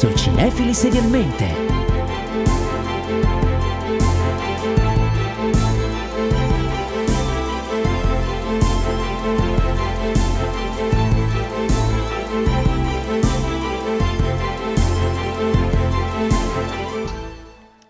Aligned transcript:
Su 0.00 0.10
Cinefili 0.14 0.72
Serialmente. 0.72 1.44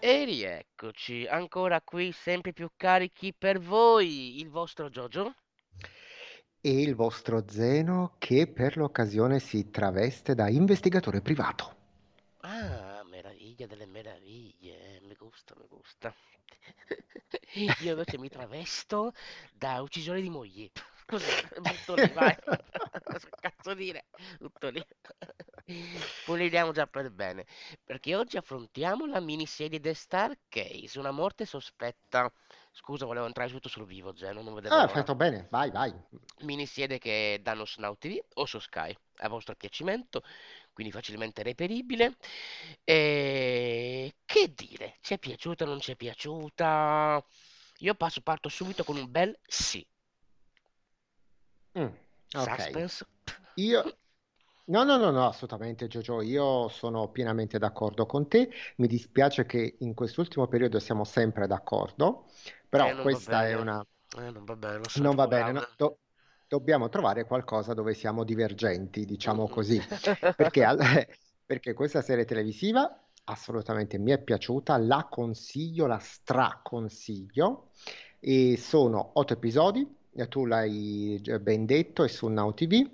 E 0.01 0.25
rieccoci, 0.25 1.29
ancora 1.31 1.81
qui, 1.81 2.11
sempre 2.11 2.53
più 2.53 2.71
carichi 2.77 3.33
per 3.39 3.61
voi, 3.61 4.41
il 4.41 4.51
vostro 4.51 4.91
Jojo. 4.91 5.33
E 6.61 6.81
il 6.83 6.97
vostro 6.97 7.45
Zeno 7.49 8.17
che 8.19 8.49
per 8.49 8.77
l'occasione 8.77 9.39
si 9.39 9.71
traveste 9.71 10.35
da 10.35 10.49
investigatore 10.49 11.21
privato. 11.21 11.79
Ah, 12.43 13.03
meraviglia 13.05 13.67
delle 13.67 13.87
meraviglie, 13.87 14.97
eh, 14.97 15.01
mi 15.03 15.15
gusta, 15.15 15.55
mi 15.59 15.67
gusta. 15.69 16.15
Io 17.79 17.91
invece 17.93 18.19
mi 18.19 18.29
travesto 18.29 19.13
da 19.53 19.81
uccisore 19.81 20.21
di 20.23 20.31
mogli. 20.31 20.71
Così, 21.07 21.35
butto 21.61 21.95
lì, 21.97 22.09
vai. 22.13 22.37
Cosa 23.05 23.29
cazzo 23.39 23.75
dire? 23.75 24.07
Tutto 24.39 24.69
lì. 24.69 24.83
Puliamo 26.23 26.73
già 26.73 26.87
per 26.87 27.11
bene, 27.11 27.47
perché 27.85 28.15
oggi 28.17 28.37
affrontiamo 28.37 29.07
la 29.07 29.21
miniserie 29.21 29.81
The 29.81 29.95
Star 29.95 30.37
Case, 30.49 30.99
una 30.99 31.11
morte 31.11 31.45
sospetta. 31.47 32.31
Scusa, 32.73 33.05
volevo 33.07 33.27
entrare 33.27 33.49
subito 33.49 33.69
sul 33.69 33.87
vivo, 33.87 34.15
Zeno, 34.17 34.43
non 34.43 34.55
vedevo 34.55 34.79
Ah, 34.79 34.83
l'ora. 34.83 34.89
fatto 34.89 35.15
bene, 35.15 35.47
vai, 35.51 35.71
vai. 35.71 35.93
Miniserie 36.43 36.99
che 36.99 37.41
danno 37.43 37.65
su 37.65 37.81
Now 37.81 37.95
TV 37.99 38.19
o 38.35 38.47
su 38.47 38.59
Sky, 38.59 38.97
a 39.19 39.29
vostro 39.29 39.55
piacimento, 39.55 40.23
quindi 40.81 40.93
facilmente 40.93 41.43
reperibile. 41.43 42.17
E 42.85 44.15
che 44.25 44.55
dire? 44.55 44.97
Ci 45.03 45.13
è 45.15 45.19
piaciuta 45.19 45.65
o 45.65 45.67
non 45.67 45.81
ci 45.81 45.93
è 45.93 45.97
piaciuta? 45.97 47.23
Io 47.81 47.95
passo, 47.95 48.23
parto 48.23 48.49
subito 48.49 48.83
con 48.85 48.97
un 48.97 49.11
bel 49.11 49.39
sì. 49.47 49.87
Mm, 51.79 51.89
ok. 52.35 52.61
Suspense. 52.65 53.05
Io... 53.57 53.85
No, 54.71 54.85
no, 54.85 54.97
no, 54.99 55.11
no, 55.11 55.27
assolutamente 55.27 55.89
Giorgio, 55.89 56.23
io 56.23 56.69
sono 56.69 57.09
pienamente 57.11 57.59
d'accordo 57.59 58.07
con 58.07 58.29
te. 58.29 58.51
Mi 58.77 58.87
dispiace 58.87 59.45
che 59.45 59.77
in 59.81 59.95
quest'ultimo 59.95 60.47
periodo 60.47 60.79
siamo 60.79 61.05
sempre 61.05 61.49
d'accordo, 61.49 62.27
Eh, 62.73 62.93
però 62.93 62.95
non 62.95 63.09
va 63.09 63.19
questa 63.19 63.49
è 63.49 63.55
una... 63.57 63.85
Eh, 64.17 64.31
non 64.31 64.45
va 64.45 64.57
bene, 64.57 64.89
so, 64.89 65.03
Non 65.03 65.15
va 65.17 65.27
bene, 65.27 65.53
no, 65.53 65.67
do- 65.77 65.99
dobbiamo 66.51 66.89
trovare 66.89 67.27
qualcosa 67.27 67.75
dove 67.75 67.95
siamo 67.95 68.25
divergenti, 68.25 69.05
diciamo 69.05 69.47
così, 69.47 69.81
perché, 70.35 70.65
al- 70.65 70.81
perché 71.47 71.75
questa 71.75 72.03
serie 72.03 72.25
televisiva 72.25 72.93
assolutamente 73.25 73.99
mi 73.99 74.11
è 74.11 74.19
piaciuta, 74.19 74.77
la 74.77 75.07
consiglio, 75.09 75.87
la 75.87 76.01
straconsiglio, 76.01 77.69
e 78.19 78.57
sono 78.59 79.11
otto 79.15 79.35
episodi, 79.35 79.87
tu 80.29 80.45
l'hai 80.45 81.23
ben 81.41 81.67
detto, 81.67 82.03
è 82.03 82.09
su 82.09 82.27
Now 82.27 82.53
TV, 82.53 82.85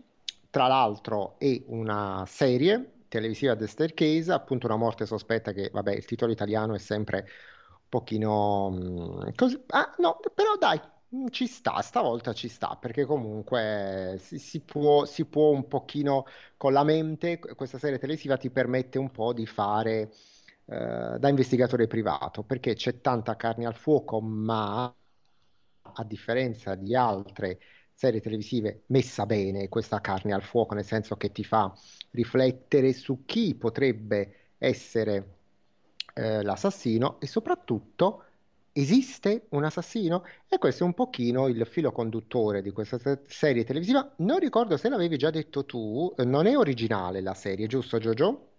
tra 0.50 0.66
l'altro 0.66 1.38
è 1.38 1.62
una 1.68 2.24
serie 2.26 3.04
televisiva 3.08 3.56
The 3.56 3.66
Staircase, 3.66 4.32
appunto 4.32 4.66
una 4.66 4.76
morte 4.76 5.06
sospetta 5.06 5.52
che, 5.52 5.70
vabbè, 5.72 5.94
il 5.94 6.04
titolo 6.04 6.30
italiano 6.30 6.74
è 6.74 6.78
sempre 6.78 7.20
un 7.20 7.88
pochino 7.88 8.70
mm, 8.70 9.28
così. 9.34 9.58
Ah, 9.68 9.94
no, 9.96 10.20
però 10.34 10.56
dai, 10.58 10.78
ci 11.30 11.46
sta, 11.46 11.80
stavolta 11.82 12.32
ci 12.32 12.48
sta, 12.48 12.76
perché 12.80 13.04
comunque 13.04 14.16
si, 14.20 14.38
si 14.38 14.60
può, 14.60 15.04
si 15.04 15.24
può 15.24 15.50
un 15.50 15.66
pochino 15.68 16.26
con 16.56 16.72
la 16.72 16.84
mente, 16.84 17.38
questa 17.38 17.78
serie 17.78 17.98
televisiva 17.98 18.36
ti 18.36 18.50
permette 18.50 18.98
un 18.98 19.10
po' 19.10 19.32
di 19.32 19.46
fare 19.46 20.12
eh, 20.66 21.16
da 21.18 21.28
investigatore 21.28 21.86
privato, 21.86 22.42
perché 22.42 22.74
c'è 22.74 23.00
tanta 23.00 23.36
carne 23.36 23.66
al 23.66 23.74
fuoco, 23.76 24.20
ma 24.20 24.92
a 25.82 26.04
differenza 26.04 26.74
di 26.74 26.94
altre 26.94 27.60
serie 27.92 28.20
televisive 28.20 28.82
messa 28.88 29.24
bene 29.24 29.68
questa 29.68 30.00
carne 30.00 30.32
al 30.32 30.42
fuoco, 30.42 30.74
nel 30.74 30.84
senso 30.84 31.16
che 31.16 31.32
ti 31.32 31.44
fa 31.44 31.72
riflettere 32.10 32.92
su 32.92 33.24
chi 33.24 33.54
potrebbe 33.54 34.54
essere 34.58 35.36
eh, 36.14 36.42
l'assassino 36.42 37.20
e 37.20 37.26
soprattutto 37.26 38.25
esiste 38.80 39.46
un 39.50 39.64
assassino? 39.64 40.24
E 40.48 40.58
questo 40.58 40.82
è 40.84 40.86
un 40.86 40.94
pochino 40.94 41.48
il 41.48 41.66
filo 41.66 41.92
conduttore 41.92 42.62
di 42.62 42.70
questa 42.70 42.98
se- 42.98 43.22
serie 43.26 43.64
televisiva. 43.64 44.14
Non 44.18 44.38
ricordo 44.38 44.76
se 44.76 44.88
l'avevi 44.88 45.16
già 45.18 45.30
detto 45.30 45.64
tu, 45.64 46.14
eh, 46.16 46.24
non 46.24 46.46
è 46.46 46.56
originale 46.56 47.20
la 47.20 47.34
serie, 47.34 47.66
giusto 47.66 47.98
Jojo? 47.98 48.55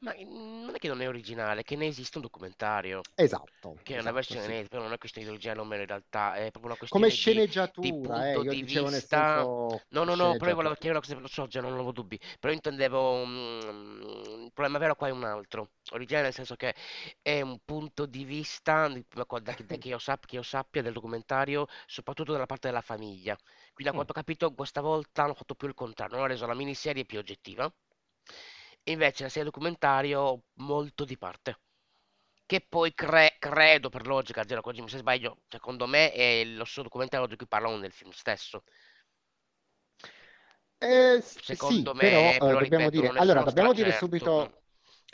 Ma 0.00 0.14
mm, 0.18 0.64
non 0.64 0.74
è 0.74 0.78
che 0.78 0.88
non 0.88 1.00
è 1.02 1.08
originale, 1.08 1.62
che 1.62 1.76
ne 1.76 1.86
esiste 1.86 2.18
un 2.18 2.24
documentario. 2.24 3.06
Esatto, 3.16 3.80
Che 3.82 3.96
è 3.96 3.98
una 4.00 4.12
esatto, 4.12 4.12
versione 4.12 4.46
sì. 4.46 4.56
però 4.68 4.82
non 4.82 4.92
è 4.92 4.98
questione 4.98 5.26
di 5.26 5.32
originale 5.32 5.60
o 5.60 5.64
meno 5.64 5.82
in 5.82 5.88
realtà, 5.88 6.34
è 6.36 6.50
proprio 6.50 6.66
una 6.66 6.76
Come 6.88 7.10
questione 7.16 7.18
di, 7.18 7.42
di 7.76 7.92
sceneggiatura, 7.92 8.30
eh, 8.30 8.38
punto 8.40 8.42
io 8.42 8.54
di 8.54 8.62
vista. 8.62 9.46
senso 9.50 9.84
No, 9.88 10.04
no, 10.04 10.14
no, 10.14 10.36
però 10.36 10.50
io 10.50 10.56
volevo 10.56 10.74
chiedere 10.74 10.98
una 10.98 11.06
cosa, 11.06 11.18
lo 11.20 11.28
so, 11.28 11.46
già 11.48 11.60
non 11.60 11.72
avevo 11.74 11.92
dubbi, 11.92 12.18
però 12.40 12.52
intendevo, 12.52 13.24
mm, 13.26 14.44
il 14.44 14.50
problema 14.52 14.78
vero 14.78 14.94
qua 14.96 15.08
è 15.08 15.10
un 15.10 15.24
altro, 15.24 15.72
originale 15.92 16.24
nel 16.26 16.34
senso 16.34 16.54
che 16.56 16.74
è 17.22 17.40
un 17.40 17.58
punto 17.64 18.06
di 18.06 18.24
vista, 18.24 18.88
di- 18.88 19.04
da, 19.08 19.24
da- 19.28 19.40
da 19.66 19.76
che 19.76 19.88
io 19.88 19.98
sappia, 19.98 20.26
che 20.28 20.36
io 20.36 20.42
sappia 20.42 20.82
del 20.82 20.92
documentario, 20.92 21.66
soprattutto 21.86 22.32
dalla 22.32 22.46
parte 22.46 22.68
della 22.68 22.80
famiglia. 22.80 23.36
Quindi 23.72 23.88
a 23.88 23.92
Mm. 23.92 23.94
quanto 23.94 24.12
ho 24.12 24.14
capito 24.14 24.52
questa 24.54 24.80
volta 24.80 25.24
hanno 25.24 25.34
fatto 25.34 25.54
più 25.54 25.68
il 25.68 25.74
contrario, 25.74 26.16
hanno 26.16 26.26
reso 26.26 26.46
la 26.46 26.54
miniserie 26.54 27.04
più 27.04 27.18
oggettiva, 27.18 27.72
e 28.84 28.92
invece 28.92 29.24
la 29.24 29.28
serie 29.28 29.44
documentario 29.44 30.44
molto 30.54 31.04
di 31.04 31.16
parte. 31.18 31.60
Che 32.46 32.66
poi 32.68 32.94
cre- 32.94 33.36
credo 33.38 33.88
per 33.90 34.06
logica, 34.06 34.44
Zero, 34.46 34.60
correggimi 34.62 34.88
se 34.90 34.98
sbaglio, 34.98 35.38
secondo 35.48 35.86
me 35.86 36.12
è 36.12 36.44
lo 36.44 36.64
stesso 36.64 36.82
documentario 36.82 37.26
di 37.26 37.36
cui 37.36 37.46
parlano 37.48 37.78
nel 37.78 37.92
film 37.92 38.10
stesso. 38.12 38.64
Eh, 40.80 41.20
s- 41.20 41.38
sì, 41.52 41.88
Secondo 41.88 41.94
però 41.96 42.34
me, 42.34 42.40
eh, 42.40 42.42
però 42.44 42.56
dobbiamo 42.56 42.90
ripeto, 42.90 42.90
dire, 42.90 43.12
allora 43.16 43.42
dobbiamo 43.42 43.72
dire. 43.72 44.08
Mm. 44.22 44.44
subito, 44.44 44.63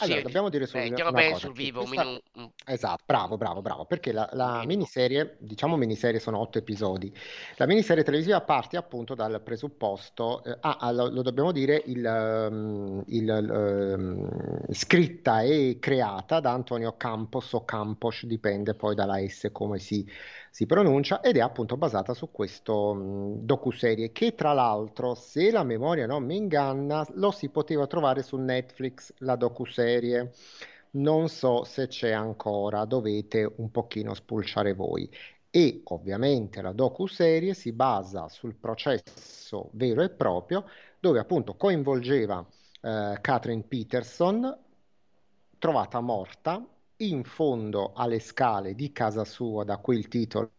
allora 0.01 0.19
Sì, 0.19 0.23
dobbiamo 0.23 0.49
dire 0.49 0.65
eh, 0.65 0.67
subito 0.67 0.95
chiaro 0.95 1.11
una 1.11 1.23
cosa, 1.23 1.47
sul 1.47 1.53
vivo, 1.55 1.79
questa, 1.81 2.05
minu- 2.05 2.23
esatto, 2.65 3.03
bravo, 3.07 3.37
bravo, 3.37 3.63
bravo, 3.63 3.85
perché 3.87 4.13
la, 4.13 4.29
la 4.33 4.65
miniserie, 4.65 5.37
diciamo 5.41 5.77
miniserie 5.77 6.21
sono 6.21 6.39
otto 6.39 6.59
episodi, 6.59 7.13
la 7.57 7.67
miniserie 7.67 8.03
televisiva 8.03 8.41
parte 8.43 8.77
appunto 8.77 9.15
dal 9.15 9.43
presupposto, 9.43 10.43
eh, 10.45 10.57
ah, 10.61 10.77
ah, 10.81 10.91
lo, 10.93 11.09
lo 11.11 11.23
dobbiamo 11.23 11.53
dire, 11.53 11.83
il, 11.87 12.05
ehm, 12.05 13.03
il, 13.07 13.29
ehm, 13.31 14.73
scritta 14.73 15.43
e 15.43 15.79
creata 15.81 16.41
da 16.41 16.53
Antonio 16.53 16.97
Campos 16.97 17.53
o 17.53 17.65
Campos, 17.65 18.25
dipende 18.27 18.75
poi 18.75 18.95
dalla 18.95 19.19
S 19.27 19.49
come 19.53 19.79
si 19.79 20.07
si 20.51 20.67
pronuncia 20.67 21.21
ed 21.21 21.37
è 21.37 21.41
appunto 21.41 21.77
basata 21.77 22.13
su 22.13 22.31
questo 22.33 22.93
mh, 22.93 23.45
docuserie 23.45 24.11
che 24.11 24.35
tra 24.35 24.53
l'altro, 24.53 25.15
se 25.15 25.51
la 25.53 25.63
memoria 25.63 26.07
non 26.07 26.25
mi 26.25 26.37
inganna, 26.37 27.07
lo 27.15 27.31
si 27.31 27.49
poteva 27.51 27.87
trovare 27.87 28.23
su 28.23 28.37
Netflix, 28.37 29.15
la 29.19 29.37
docuserie. 29.37 30.33
Non 30.93 31.29
so 31.29 31.63
se 31.63 31.87
c'è 31.87 32.11
ancora, 32.11 32.85
dovete 32.85 33.49
un 33.59 33.71
pochino 33.71 34.13
spulciare 34.13 34.75
voi. 34.75 35.09
E 35.49 35.83
ovviamente 35.85 36.61
la 36.63 36.73
docuserie 36.73 37.55
si 37.55 37.73
basa 37.73 38.29
sul 38.29 38.57
processo 38.57 39.71
vero 39.75 40.03
e 40.03 40.11
proprio, 40.11 40.65
dove 40.99 41.21
appunto 41.21 41.55
coinvolgeva 41.55 42.45
eh, 42.83 43.19
Catherine 43.21 43.63
Peterson, 43.63 44.59
trovata 45.59 46.01
morta 46.01 46.65
in 47.01 47.25
fondo 47.25 47.93
alle 47.95 48.19
scale 48.19 48.75
di 48.75 48.93
casa 48.93 49.25
sua, 49.25 49.65
da 49.65 49.81
il 49.87 50.09
titolo 50.09 50.53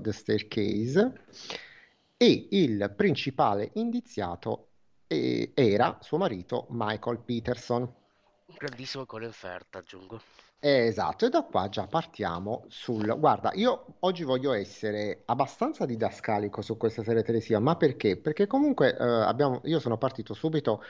The 0.00 0.12
Staircase, 0.12 1.24
e 2.16 2.48
il 2.50 2.92
principale 2.96 3.70
indiziato 3.74 4.68
eh, 5.06 5.52
era 5.54 5.98
suo 6.00 6.18
marito 6.18 6.66
Michael 6.70 7.20
Peterson. 7.20 7.82
Un 7.82 8.54
grandissimo 8.56 9.04
Colin 9.04 9.32
Firth, 9.32 9.76
aggiungo. 9.76 10.20
Esatto, 10.64 11.26
e 11.26 11.28
da 11.28 11.42
qua 11.42 11.68
già 11.68 11.86
partiamo 11.88 12.64
sul... 12.68 13.18
Guarda, 13.18 13.50
io 13.54 13.96
oggi 14.00 14.22
voglio 14.22 14.52
essere 14.52 15.22
abbastanza 15.24 15.84
didascalico 15.84 16.62
su 16.62 16.76
questa 16.76 17.02
serie 17.02 17.24
televisiva, 17.24 17.58
ma 17.58 17.74
perché? 17.76 18.16
Perché 18.16 18.46
comunque 18.46 18.96
eh, 18.96 19.04
abbiamo... 19.04 19.60
io 19.64 19.80
sono 19.80 19.98
partito 19.98 20.34
subito 20.34 20.82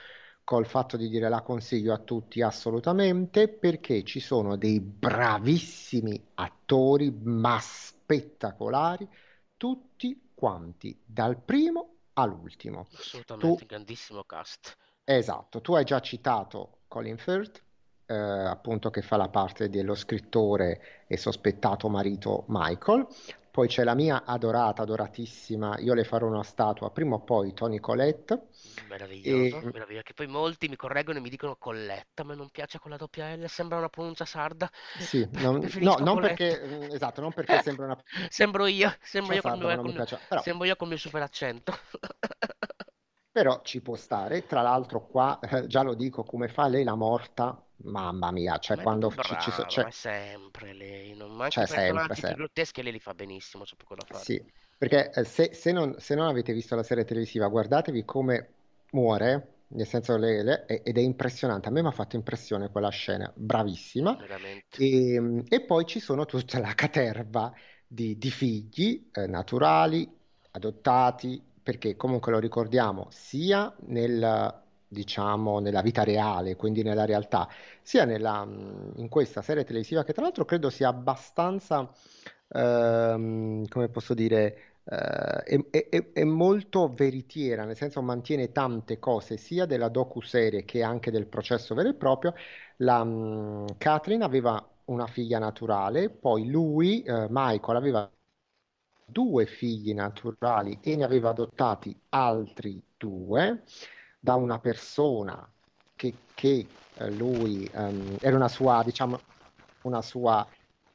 col 0.43 0.65
fatto 0.65 0.97
di 0.97 1.07
dire 1.09 1.29
la 1.29 1.41
consiglio 1.41 1.93
a 1.93 1.99
tutti 1.99 2.41
assolutamente, 2.41 3.47
perché 3.47 4.03
ci 4.03 4.19
sono 4.19 4.55
dei 4.57 4.79
bravissimi 4.79 6.31
attori, 6.35 7.11
ma 7.23 7.57
spettacolari, 7.59 9.07
tutti 9.57 10.31
quanti, 10.33 10.99
dal 11.05 11.37
primo 11.39 11.95
all'ultimo. 12.13 12.87
Tu, 12.89 12.95
Assolutamente, 12.97 13.65
grandissimo 13.65 14.23
cast. 14.23 14.77
esatto, 15.03 15.61
tu 15.61 15.73
hai 15.75 15.83
già 15.85 15.99
citato 16.01 16.79
Colin 16.87 17.17
Firth, 17.17 17.63
eh, 18.05 18.13
appunto 18.13 18.89
che 18.89 19.01
fa 19.01 19.17
la 19.17 19.29
parte 19.29 19.69
dello 19.69 19.95
scrittore 19.95 21.05
e 21.07 21.17
sospettato 21.17 21.87
marito 21.89 22.43
Michael. 22.47 23.07
Poi 23.53 23.67
c'è 23.67 23.83
la 23.83 23.93
mia 23.93 24.23
adorata, 24.25 24.81
adoratissima, 24.81 25.77
io 25.79 25.93
le 25.93 26.03
farò 26.03 26.27
una 26.27 26.41
statua 26.43 26.89
prima 26.91 27.15
o 27.15 27.19
poi, 27.21 27.53
Toni 27.53 27.79
Collette. 27.79 28.47
Meraviglioso, 28.87 29.61
E, 29.61 29.71
meraviglioso. 29.71 30.03
Che 30.05 30.13
poi 30.13 30.27
molti 30.27 30.67
mi 30.67 30.75
correggono 30.75 31.17
e 31.17 31.21
mi 31.21 31.29
dicono 31.29 31.55
Colletta, 31.55 32.23
ma 32.23 32.33
non 32.35 32.49
piace 32.49 32.79
con 32.79 32.91
la 32.91 32.97
doppia 32.97 33.35
L, 33.35 33.47
sembra 33.47 33.77
una 33.77 33.89
pronuncia 33.89 34.25
sarda. 34.25 34.69
sì, 34.95 35.27
non, 35.33 35.75
no, 35.79 35.97
non 35.99 36.19
perché, 36.19 36.59
mm, 36.65 36.93
esatto, 36.93 37.21
non 37.21 37.33
perché 37.33 37.59
sembra 37.59 37.85
una 37.85 38.03
Sembro 38.29 38.65
io, 38.67 38.95
sembro 39.01 39.33
pronuncia 39.33 39.35
io 39.35 39.41
sarda, 39.41 39.65
mio, 39.65 39.83
mio- 39.83 40.03
piace, 40.03 40.19
però 40.27 40.43
sembro 40.43 40.65
io 40.67 40.75
col 40.75 40.87
mio 40.87 40.97
super 40.97 41.21
accento. 41.21 41.73
Però 43.31 43.61
ci 43.63 43.81
può 43.81 43.95
stare, 43.95 44.45
tra 44.45 44.61
l'altro 44.61 45.07
qua 45.07 45.39
eh, 45.39 45.65
già 45.67 45.81
lo 45.81 45.93
dico 45.95 46.23
come 46.23 46.47
fa 46.47 46.67
lei 46.67 46.83
la 46.83 46.95
morta, 46.95 47.61
mamma 47.83 48.31
mia, 48.31 48.57
cioè 48.59 48.77
Ma 48.77 48.83
è 48.83 48.89
quando 48.89 49.13
ci, 49.17 49.37
ci 49.37 49.51
so- 49.51 49.63
brava, 49.63 49.71
ma 49.71 49.87
c'è 49.87 49.87
è 49.87 49.91
sempre 49.91 50.73
lei, 50.73 51.15
non- 51.15 51.31
ma 51.33 51.45
anche 51.45 51.61
i 51.61 51.63
c'è 51.63 51.67
sempre, 51.67 52.15
personaggi 52.15 52.23
più 52.23 52.35
sempre. 52.35 52.35
grotteschi 52.35 52.81
lei 52.83 52.91
li 52.91 52.99
fa 52.99 53.13
benissimo, 53.13 53.63
sa 53.63 53.75
poco 53.77 53.95
da 53.95 54.03
fare. 54.03 54.25
Sì, 54.25 54.43
perché 54.77 55.11
eh, 55.11 55.23
se, 55.23 55.53
se 55.53 55.71
non, 55.71 55.95
se 55.99 56.15
non 56.15 56.27
avete 56.27 56.53
visto 56.53 56.75
la 56.75 56.83
serie 56.83 57.03
televisiva, 57.05 57.47
guardatevi 57.47 58.05
come 58.05 58.53
muore, 58.91 59.63
nel 59.69 59.87
senso 59.87 60.15
lei, 60.17 60.43
lei- 60.43 60.65
ed 60.67 60.97
è 60.97 61.01
impressionante, 61.01 61.67
a 61.67 61.71
me 61.71 61.81
mi 61.81 61.87
ha 61.87 61.91
fatto 61.91 62.15
impressione 62.15 62.69
quella 62.69 62.89
scena, 62.89 63.31
bravissima. 63.35 64.19
Veramente. 64.19 64.75
E, 64.75 65.43
e 65.47 65.61
poi 65.65 65.85
ci 65.85 65.99
sono 65.99 66.25
tutta 66.25 66.59
la 66.59 66.73
caterva 66.75 67.51
di, 67.87 68.17
di 68.17 68.29
figli 68.31 69.09
eh, 69.11 69.27
naturali, 69.27 70.07
adottati, 70.51 71.41
perché 71.61 71.95
comunque 71.95 72.31
lo 72.31 72.39
ricordiamo 72.39 73.07
sia 73.11 73.73
nel, 73.87 74.62
diciamo, 74.93 75.59
nella 75.59 75.81
vita 75.81 76.03
reale, 76.05 76.55
quindi 76.55 76.83
nella 76.83 77.05
realtà, 77.05 77.49
sia 77.81 78.05
nella, 78.05 78.45
mh, 78.45 78.93
in 78.97 79.09
questa 79.09 79.41
serie 79.41 79.65
televisiva, 79.65 80.03
che 80.05 80.13
tra 80.13 80.23
l'altro 80.23 80.45
credo 80.45 80.69
sia 80.69 80.87
abbastanza, 80.89 81.91
ehm, 82.49 83.67
come 83.67 83.89
posso 83.89 84.13
dire, 84.13 84.77
eh, 84.85 84.95
è, 85.69 85.89
è- 85.89 86.11
è- 86.13 86.23
molto 86.23 86.93
veritiera, 86.93 87.65
nel 87.65 87.75
senso 87.75 88.01
mantiene 88.01 88.51
tante 88.51 88.99
cose 88.99 89.37
sia 89.37 89.65
della 89.65 89.89
docuserie 89.89 90.65
che 90.65 90.83
anche 90.83 91.11
del 91.11 91.27
processo 91.27 91.73
vero 91.75 91.89
e 91.89 91.93
proprio. 91.95 92.33
La, 92.77 93.03
mh, 93.03 93.77
Catherine 93.77 94.23
aveva 94.23 94.65
una 94.85 95.07
figlia 95.07 95.39
naturale, 95.39 96.09
poi 96.09 96.47
lui, 96.49 97.01
eh, 97.03 97.27
Michael, 97.29 97.77
aveva 97.77 98.09
due 99.05 99.45
figli 99.45 99.93
naturali 99.93 100.79
e 100.81 100.95
ne 100.95 101.03
aveva 101.03 101.29
adottati 101.29 101.97
altri 102.09 102.81
due 102.97 103.63
da 104.23 104.35
una 104.35 104.59
persona 104.59 105.53
che, 105.95 106.27
che, 106.33 106.77
eh, 106.93 107.11
lui 107.11 107.65
ehm, 107.67 108.15
era 108.19 108.35
una 108.37 108.47
sua, 108.47 108.81
diciamo, 108.83 109.25
una 109.81 110.01
sua 110.01 110.47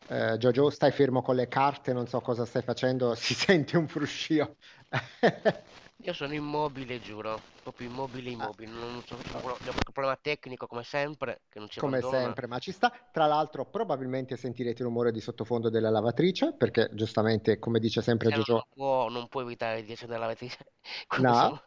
eh, 0.07 0.37
Jojo, 0.39 0.71
stai 0.71 0.93
fermo 0.93 1.21
con 1.21 1.37
le 1.37 1.47
carte, 1.49 1.93
non 1.93 2.07
so 2.07 2.21
cosa 2.23 2.47
stai 2.47 2.63
facendo, 2.63 3.15
si 3.17 3.35
sente 3.35 3.77
un 3.77 3.87
fruscio. 3.89 4.57
Io 6.03 6.13
sono 6.13 6.35
immobile, 6.35 6.99
giuro, 6.99 7.51
proprio 7.63 7.87
immobile, 7.89 8.31
Ah, 8.39 8.49
immobile, 8.49 8.73
non 8.73 9.05
so, 9.05 9.23
qualche 9.31 9.71
qualche 9.73 9.93
problema 9.93 10.17
tecnico 10.17 10.67
come 10.67 10.83
sempre, 10.83 11.45
che 11.49 11.61
non 11.61 11.69
ci 11.69 11.79
Come 11.79 12.03
abbandona. 12.03 12.03
sempre, 12.03 12.47
ma 12.47 12.59
ci 12.59 12.73
sta. 12.73 13.09
Tra 13.11 13.25
l'altro, 13.27 13.71
probabilmente 13.71 14.37
sentirete 14.37 14.83
il 14.83 14.89
rumore 14.89 15.13
di 15.13 15.21
sottofondo 15.21 15.71
della 15.71 15.89
lavatrice, 15.91 16.55
perché 16.57 16.91
giustamente, 16.93 17.59
come 17.59 17.79
dice 17.79 18.03
sempre 18.03 18.31
Se 18.31 18.37
no 18.37 18.45
non 18.47 18.63
può, 18.69 19.09
non 19.09 19.29
può 19.29 19.41
evitare 19.43 19.83
di 19.83 19.93
accendere 19.93 20.21
la 20.21 20.27
lavatrice 20.27 20.73
no, 21.25 21.35
siamo 21.35 21.61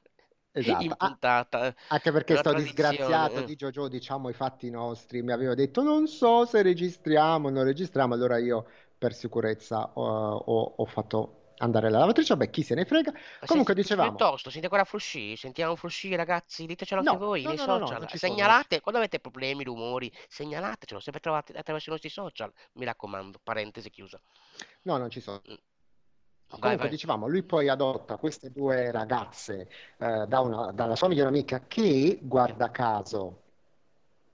esatto. 0.51 0.83
in 0.83 0.95
puntata, 0.95 1.67
è 1.67 1.75
Anche 1.87 2.11
perché 2.11 2.37
sto 2.37 2.53
tradizione. 2.53 2.63
disgraziato 2.63 3.39
eh. 3.39 3.43
di 3.43 3.55
JoJo, 3.55 3.87
diciamo 3.89 4.29
i 4.29 4.33
fatti 4.33 4.69
nostri, 4.69 5.21
mi 5.21 5.31
aveva 5.33 5.53
detto 5.55 5.83
non 5.83 6.07
so 6.07 6.45
se 6.45 6.61
registriamo 6.61 7.47
o 7.49 7.51
non 7.51 7.63
registriamo, 7.65 8.13
allora 8.13 8.37
io 8.37 8.65
per 8.97 9.13
sicurezza 9.13 9.91
ho, 9.95 10.35
ho- 10.37 10.73
ho 10.77 10.85
fatto 10.85 11.51
andare 11.57 11.89
la 11.89 11.99
lavatrice, 11.99 12.37
beh 12.37 12.49
chi 12.49 12.63
se 12.63 12.75
ne 12.75 12.85
frega. 12.85 13.11
Ma 13.39 13.47
Comunque 13.47 13.73
senti, 13.73 13.73
dicevamo, 13.75 14.15
piuttosto, 14.15 14.49
senti 14.49 14.65
ancora 14.65 14.83
frusci? 14.85 15.35
Sentiamo 15.35 15.75
frusci, 15.75 16.15
ragazzi, 16.15 16.65
ditecelo 16.65 17.01
anche 17.01 17.15
no, 17.15 17.17
voi 17.17 17.43
no, 17.43 17.49
nei 17.49 17.57
no, 17.57 17.63
social. 17.63 18.07
sono, 18.07 18.07
Segnalate, 18.13 18.79
quando 18.81 18.99
avete 18.99 19.19
problemi, 19.19 19.63
rumori, 19.63 20.11
segnalatecelo, 20.27 20.99
sempre 20.99 21.21
trovate 21.21 21.53
attraverso 21.57 21.89
i 21.89 21.91
nostri 21.93 22.09
social. 22.09 22.51
Mi 22.73 22.85
raccomando, 22.85 23.39
parentesi 23.43 23.89
chiusa. 23.89 24.21
no, 24.83 24.97
non 24.97 25.09
ci 25.09 25.19
sono. 25.19 25.41
Mm. 25.49 25.55
Vai, 26.51 26.59
Comunque 26.59 26.85
vai. 26.85 26.89
dicevamo, 26.89 27.27
lui 27.27 27.43
poi 27.43 27.69
adotta 27.69 28.17
queste 28.17 28.51
due 28.51 28.91
ragazze 28.91 29.69
eh, 29.97 30.25
da 30.27 30.39
una- 30.41 30.71
dalla 30.71 30.95
sua 30.95 31.07
migliore 31.07 31.29
amica 31.29 31.61
che, 31.67 32.19
guarda 32.21 32.69
caso, 32.71 33.41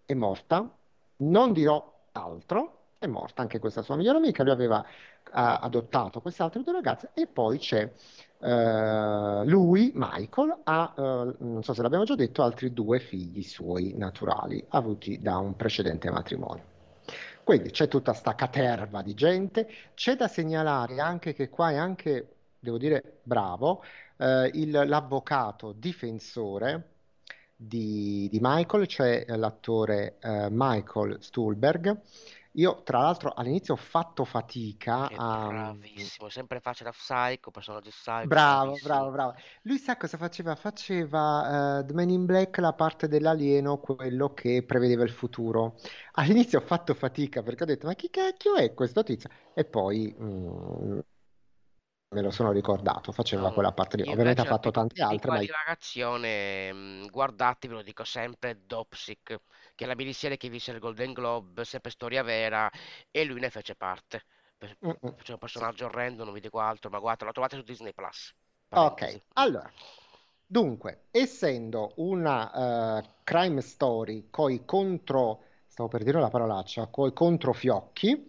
è 0.05 0.13
morta. 0.13 0.69
Non 1.17 1.53
dirò 1.53 1.93
altro, 2.13 2.73
è 2.97 3.05
morta 3.07 3.41
anche 3.43 3.59
questa 3.59 3.81
sua 3.83 3.95
migliore 3.95 4.17
amica. 4.17 4.43
Lui 4.43 4.51
aveva 4.51 4.83
eh, 4.83 4.89
adottato 5.31 6.21
queste 6.21 6.41
altre 6.43 6.63
due 6.63 6.73
ragazze 6.73 7.11
e 7.13 7.27
poi 7.27 7.59
c'è 7.59 7.91
eh, 8.39 9.43
lui, 9.45 9.91
Michael, 9.95 10.59
ha, 10.63 10.93
eh, 10.97 11.35
non 11.39 11.61
so 11.63 11.73
se 11.73 11.81
l'abbiamo 11.81 12.03
già 12.03 12.15
detto, 12.15 12.41
altri 12.43 12.73
due 12.73 12.99
figli 12.99 13.41
suoi 13.43 13.93
naturali 13.95 14.63
avuti 14.69 15.19
da 15.21 15.37
un 15.37 15.55
precedente 15.55 16.09
matrimonio. 16.11 16.75
Quindi 17.47 17.69
c'è 17.71 17.87
tutta 17.87 18.11
sta 18.13 18.35
caterva 18.35 19.01
di 19.01 19.13
gente. 19.13 19.69
C'è 19.93 20.17
da 20.17 20.27
segnalare 20.27 20.99
anche 20.99 21.31
che 21.33 21.47
qua 21.47 21.71
è 21.71 21.75
anche, 21.77 22.35
devo 22.59 22.77
dire, 22.77 23.19
bravo, 23.23 23.81
eh, 24.17 24.51
il- 24.53 24.71
l'avvocato 24.85 25.71
difensore 25.71 26.95
di, 27.55 28.27
di 28.29 28.39
Michael, 28.41 28.85
cioè 28.87 29.23
l'attore 29.29 30.17
eh, 30.19 30.47
Michael 30.51 31.17
Stuhlberg. 31.21 32.01
Io, 32.57 32.81
tra 32.83 32.99
l'altro, 32.99 33.31
all'inizio 33.33 33.73
ho 33.73 33.77
fatto 33.77 34.25
fatica 34.25 35.07
È 35.07 35.15
a... 35.15 35.47
bravissimo, 35.47 36.29
sempre 36.29 36.59
facile 36.59 36.89
da 36.91 36.95
Psycho, 36.95 37.51
personaggio 37.51 37.89
Psycho, 37.89 38.27
Bravo, 38.27 38.45
bravissimo. 38.45 38.79
bravo, 38.79 39.11
bravo. 39.11 39.33
Lui 39.61 39.77
sa 39.77 39.95
cosa 39.95 40.17
faceva? 40.17 40.55
Faceva 40.55 41.79
eh, 41.79 41.85
The 41.85 41.93
Man 41.93 42.09
in 42.09 42.25
Black 42.25 42.57
la 42.57 42.73
parte 42.73 43.07
dell'alieno, 43.07 43.77
quello 43.79 44.33
che 44.33 44.63
prevedeva 44.65 45.03
il 45.03 45.11
futuro. 45.11 45.75
All'inizio 46.13 46.59
ho 46.59 46.61
fatto 46.61 46.93
fatica 46.93 47.41
perché 47.43 47.63
ho 47.63 47.65
detto, 47.67 47.87
ma 47.87 47.93
chi 47.93 48.09
cacchio 48.09 48.55
è 48.55 48.73
questo 48.73 49.03
tizio? 49.03 49.29
E 49.53 49.65
poi 49.65 50.13
mm, 50.19 50.99
me 52.09 52.21
lo 52.21 52.31
sono 52.31 52.51
ricordato, 52.51 53.11
faceva 53.11 53.49
No, 53.49 53.53
quella 53.53 53.71
parte 53.73 53.97
lì. 53.97 54.09
Ovviamente 54.09 54.41
ha 54.41 54.45
fatto 54.45 54.71
tante 54.71 55.01
altre, 55.01 55.29
ma 55.31 55.37
divagazione, 55.39 56.71
mh, 56.73 57.07
guardatevi, 57.09 57.73
lo 57.73 57.81
dico 57.81 58.03
sempre, 58.03 58.65
Dopsic, 58.65 59.37
che 59.77 59.85
è 59.85 59.87
la 59.87 59.95
miniserie 59.95 60.37
che 60.37 60.49
vinse 60.49 60.71
il 60.71 60.79
Golden 60.79 61.13
Globe, 61.13 61.63
sempre 61.63 61.91
storia 61.91 62.23
vera, 62.23 62.69
e 63.11 63.23
lui 63.23 63.39
ne 63.39 63.51
fece 63.51 63.75
parte. 63.75 64.23
Mm, 64.65 64.89
mm. 64.89 65.09
Faceva 65.11 65.33
un 65.33 65.37
personaggio 65.37 65.85
orrendo, 65.85 66.23
non 66.23 66.33
vi 66.33 66.39
dico 66.39 66.59
altro, 66.59 66.89
ma 66.89 66.97
guarda, 66.97 67.25
lo 67.25 67.31
trovate 67.31 67.57
su 67.57 67.61
Disney 67.61 67.93
Plus. 67.93 68.33
Ok, 68.69 69.21
allora, 69.33 69.71
dunque, 70.43 71.03
essendo 71.11 71.93
una 71.97 72.97
eh, 72.97 73.09
crime 73.23 73.61
story 73.61 74.29
coi 74.31 74.65
contro, 74.65 75.43
stavo 75.67 75.87
per 75.87 76.03
dire 76.03 76.19
la 76.19 76.29
parolaccia, 76.29 76.87
coi 76.87 77.13
controfiocchi, 77.13 78.27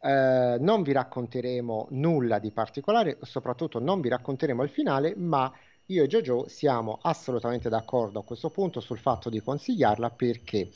eh, 0.00 0.56
non 0.58 0.82
vi 0.82 0.92
racconteremo 0.92 1.88
nulla 1.90 2.38
di 2.38 2.52
particolare, 2.52 3.18
soprattutto 3.20 3.78
non 3.78 4.00
vi 4.00 4.08
racconteremo 4.08 4.62
il 4.62 4.70
finale, 4.70 5.14
ma 5.14 5.52
io 5.86 6.02
e 6.02 6.08
Jojo 6.08 6.48
siamo 6.48 6.98
assolutamente 7.02 7.68
d'accordo 7.68 8.18
a 8.18 8.24
questo 8.24 8.50
punto 8.50 8.80
sul 8.80 8.98
fatto 8.98 9.30
di 9.30 9.40
consigliarla 9.40 10.10
perché, 10.10 10.70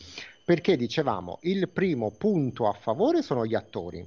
perché 0.44 0.76
dicevamo, 0.76 1.38
il 1.42 1.68
primo 1.68 2.12
punto 2.12 2.68
a 2.68 2.72
favore 2.72 3.22
sono 3.22 3.44
gli 3.44 3.54
attori. 3.54 4.06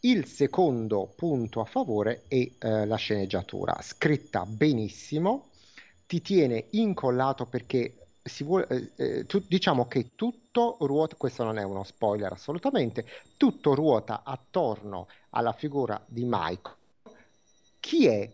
Il 0.00 0.26
secondo 0.26 1.12
punto 1.14 1.60
a 1.60 1.64
favore 1.64 2.24
è 2.26 2.50
eh, 2.58 2.86
la 2.86 2.96
sceneggiatura, 2.96 3.78
scritta 3.82 4.44
benissimo, 4.44 5.50
ti 6.06 6.20
tiene 6.20 6.66
incollato 6.70 7.46
perché 7.46 8.08
vuole, 8.40 8.66
eh, 8.68 8.90
eh, 8.96 9.26
tu- 9.26 9.44
diciamo 9.46 9.86
che 9.86 10.16
tutto 10.16 10.76
ruota, 10.80 11.14
questo 11.14 11.44
non 11.44 11.56
è 11.58 11.62
uno 11.62 11.84
spoiler 11.84 12.32
assolutamente, 12.32 13.06
tutto 13.36 13.76
ruota 13.76 14.22
attorno 14.24 15.06
alla 15.30 15.52
figura 15.52 16.02
di 16.08 16.24
Mike, 16.26 16.70
chi 17.78 18.06
è, 18.06 18.28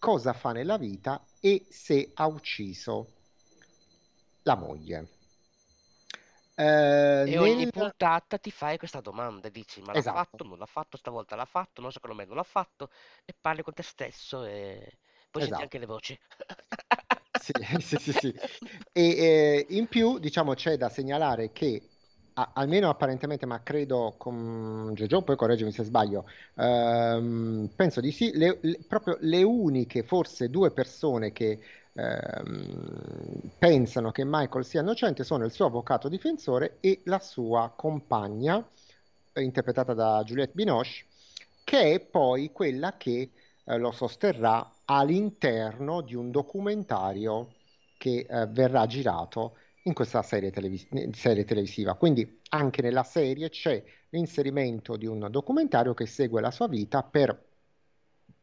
cosa 0.00 0.32
fa 0.32 0.50
nella 0.50 0.76
vita 0.78 1.24
e 1.38 1.66
se 1.70 2.10
ha 2.14 2.26
ucciso 2.26 3.14
la 4.42 4.54
moglie. 4.56 5.08
Eh, 6.56 7.24
E 7.24 7.38
ogni 7.38 7.66
nel... 7.66 7.70
puntata 7.70 8.36
ti 8.38 8.50
fai 8.50 8.76
questa 8.78 9.00
domanda, 9.00 9.48
dici 9.48 9.80
ma 9.82 9.92
l'ha 9.94 10.00
Esatto, 10.00 10.02
fatto, 10.02 10.44
non 10.44 10.58
l'ha 10.58 10.66
fatto, 10.66 10.96
stavolta 10.98 11.34
l'ha 11.36 11.44
fatto, 11.46 11.80
no, 11.80 11.90
secondo 11.90 12.14
me 12.16 12.24
non 12.26 12.36
l'ha 12.36 12.42
fatto, 12.42 12.90
e 13.24 13.34
parli 13.38 13.62
con 13.62 13.72
te 13.74 13.82
stesso 13.82 14.44
e 14.44 14.98
poi 15.30 15.40
senti 15.42 15.62
anche 15.62 15.78
esatto. 15.78 15.78
le 15.78 15.86
voci. 15.86 16.18
Sì, 17.32 17.52
sì, 17.80 17.96
sì, 17.98 18.12
sì. 18.12 18.34
E 18.92 19.02
eh, 19.02 19.66
in 19.70 19.88
più, 19.88 20.18
diciamo, 20.18 20.54
c'è 20.54 20.76
da 20.76 20.88
segnalare 20.88 21.52
che, 21.52 21.89
almeno 22.52 22.88
apparentemente, 22.88 23.46
ma 23.46 23.62
credo 23.62 24.14
con 24.18 24.92
Giorgio, 24.94 25.22
poi 25.22 25.36
correggimi 25.36 25.72
se 25.72 25.84
sbaglio, 25.84 26.26
ehm, 26.56 27.70
penso 27.74 28.00
di 28.00 28.10
sì, 28.12 28.32
le- 28.36 28.58
le- 28.62 28.78
proprio 28.86 29.16
le 29.20 29.42
uniche, 29.42 30.02
forse 30.02 30.48
due 30.50 30.70
persone 30.72 31.32
che 31.32 31.60
ehm, 31.94 33.40
pensano 33.58 34.10
che 34.12 34.24
Michael 34.24 34.64
sia 34.64 34.80
innocente 34.80 35.24
sono 35.24 35.44
il 35.44 35.52
suo 35.52 35.66
avvocato 35.66 36.08
difensore 36.08 36.76
e 36.80 37.00
la 37.04 37.18
sua 37.18 37.72
compagna, 37.76 38.64
eh, 39.32 39.42
interpretata 39.42 39.94
da 39.94 40.22
Juliette 40.24 40.52
Binoche, 40.54 41.04
che 41.64 41.92
è 41.94 42.00
poi 42.00 42.50
quella 42.52 42.96
che 42.96 43.30
eh, 43.64 43.78
lo 43.78 43.90
sosterrà 43.92 44.78
all'interno 44.86 46.00
di 46.00 46.14
un 46.14 46.30
documentario 46.30 47.54
che 47.96 48.26
eh, 48.28 48.46
verrà 48.48 48.86
girato 48.86 49.56
in 49.84 49.92
questa 49.94 50.22
serie, 50.22 50.50
televis- 50.50 50.88
serie 51.12 51.44
televisiva. 51.44 51.94
Quindi 51.94 52.40
anche 52.50 52.82
nella 52.82 53.02
serie 53.04 53.48
c'è 53.48 53.82
l'inserimento 54.10 54.96
di 54.96 55.06
un 55.06 55.28
documentario 55.30 55.94
che 55.94 56.06
segue 56.06 56.40
la 56.40 56.50
sua 56.50 56.68
vita 56.68 57.02
per 57.02 57.48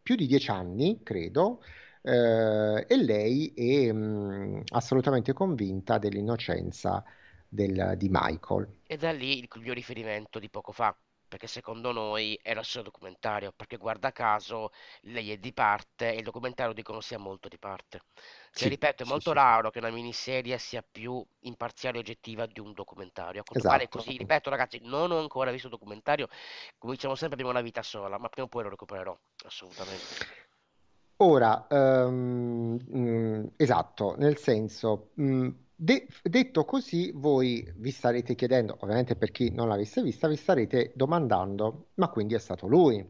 più 0.02 0.16
di 0.16 0.28
dieci 0.28 0.50
anni, 0.50 1.02
credo, 1.04 1.62
eh, 2.02 2.86
e 2.88 2.98
lei 2.98 3.54
è 3.54 3.92
mh, 3.92 4.64
assolutamente 4.72 5.34
convinta 5.34 5.98
dell'innocenza 5.98 7.04
del- 7.48 7.96
di 7.98 8.08
Michael. 8.10 8.68
E 8.86 8.98
da 8.98 9.12
lì 9.12 9.40
il 9.40 9.48
mio 9.60 9.74
riferimento 9.74 10.40
di 10.40 10.50
poco 10.50 10.72
fa, 10.72 10.98
perché 11.28 11.48
secondo 11.48 11.92
noi 11.92 12.40
era 12.42 12.64
solo 12.64 12.86
documentario, 12.86 13.52
perché 13.56 13.78
guarda 13.78 14.12
caso 14.12 14.72
lei 15.02 15.32
è 15.32 15.38
di 15.38 15.54
parte 15.54 16.12
e 16.14 16.18
il 16.18 16.24
documentario 16.24 16.74
dicono 16.74 17.00
sia 17.02 17.18
molto 17.20 17.48
di 17.48 17.58
parte. 17.58 18.02
Che 18.54 18.68
Sì, 18.68 18.68
ripeto, 18.68 19.04
è 19.04 19.06
sì, 19.06 19.06
molto 19.06 19.32
sì, 19.32 19.34
raro 19.34 19.70
che 19.70 19.80
una 19.80 19.90
miniserie 19.90 20.58
sia 20.58 20.84
più 20.90 21.24
imparziale 21.42 21.98
e 21.98 22.00
oggettiva 22.02 22.46
di 22.46 22.60
un 22.60 22.74
documentario. 22.74 23.42
A 23.42 23.44
quanto 23.44 23.64
pare 23.66 23.88
Esatto. 23.88 23.90
così, 23.90 24.18
ripeto 24.18 24.50
ragazzi, 24.50 24.80
non 24.84 25.12
ho 25.12 25.20
ancora 25.20 25.52
visto 25.52 25.68
un 25.68 25.74
documentario, 25.74 26.28
come 26.78 26.94
diciamo 26.94 27.16
sempre 27.16 27.36
abbiamo 27.36 27.52
una 27.52 27.62
vita 27.62 27.84
sola, 27.84 28.18
ma 28.18 28.30
prima 28.30 28.48
o 28.48 28.50
poi 28.50 28.64
lo 28.64 28.70
recupererò, 28.70 29.18
assolutamente. 29.46 30.18
Ora, 31.20 31.68
mm, 31.74 33.46
esatto, 33.58 34.16
nel 34.18 34.38
senso, 34.38 35.12
mm, 35.20 35.50
de- 35.78 36.08
detto 36.24 36.66
così, 36.66 37.12
voi 37.14 37.72
vi 37.78 37.92
starete 37.92 38.36
chiedendo, 38.36 38.76
ovviamente 38.82 39.16
per 39.16 39.32
chi 39.32 39.50
non 39.52 39.68
l'avesse 39.70 40.02
vista, 40.02 40.28
vi 40.28 40.36
starete 40.36 40.92
domandando, 40.96 41.92
ma 41.96 42.10
quindi 42.10 42.34
è 42.36 42.40
stato 42.40 42.68
lui? 42.68 43.06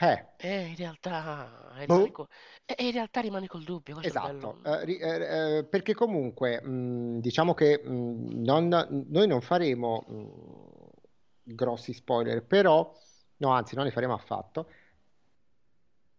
Eh, 0.00 0.24
E 0.40 0.68
in 0.70 0.76
realtà 0.76 1.74
boh, 1.86 2.08
co- 2.12 2.28
e 2.64 2.74
e 2.76 2.86
in 2.86 2.92
realtà 2.92 3.20
rimani 3.20 3.46
col 3.46 3.62
dubbio, 3.64 4.00
esatto, 4.00 4.60
eh, 4.64 4.92
eh, 5.00 5.58
eh, 5.58 5.64
perché 5.64 5.94
comunque 5.94 6.60
mm, 6.64 7.18
diciamo 7.18 7.54
che 7.54 7.82
mm, 7.84 8.42
non- 8.42 9.04
noi 9.08 9.26
non 9.26 9.40
faremo 9.40 10.04
mm, 10.10 11.54
grossi 11.54 11.92
spoiler, 11.92 12.44
però, 12.44 12.92
no, 13.38 13.50
anzi, 13.50 13.74
non 13.74 13.84
li 13.84 13.90
faremo 13.90 14.14
affatto. 14.14 14.70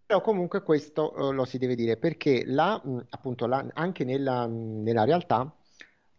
Però 0.10 0.22
comunque 0.22 0.64
questo 0.64 1.14
eh, 1.30 1.34
lo 1.36 1.46
si 1.46 1.60
deve 1.60 1.76
dire 1.76 1.96
perché 1.96 2.44
la, 2.44 2.82
mh, 2.84 3.06
appunto, 3.10 3.46
la- 3.46 3.64
anche 3.76 4.04
nella, 4.04 4.48
nella 4.48 5.04
realtà 5.04 5.56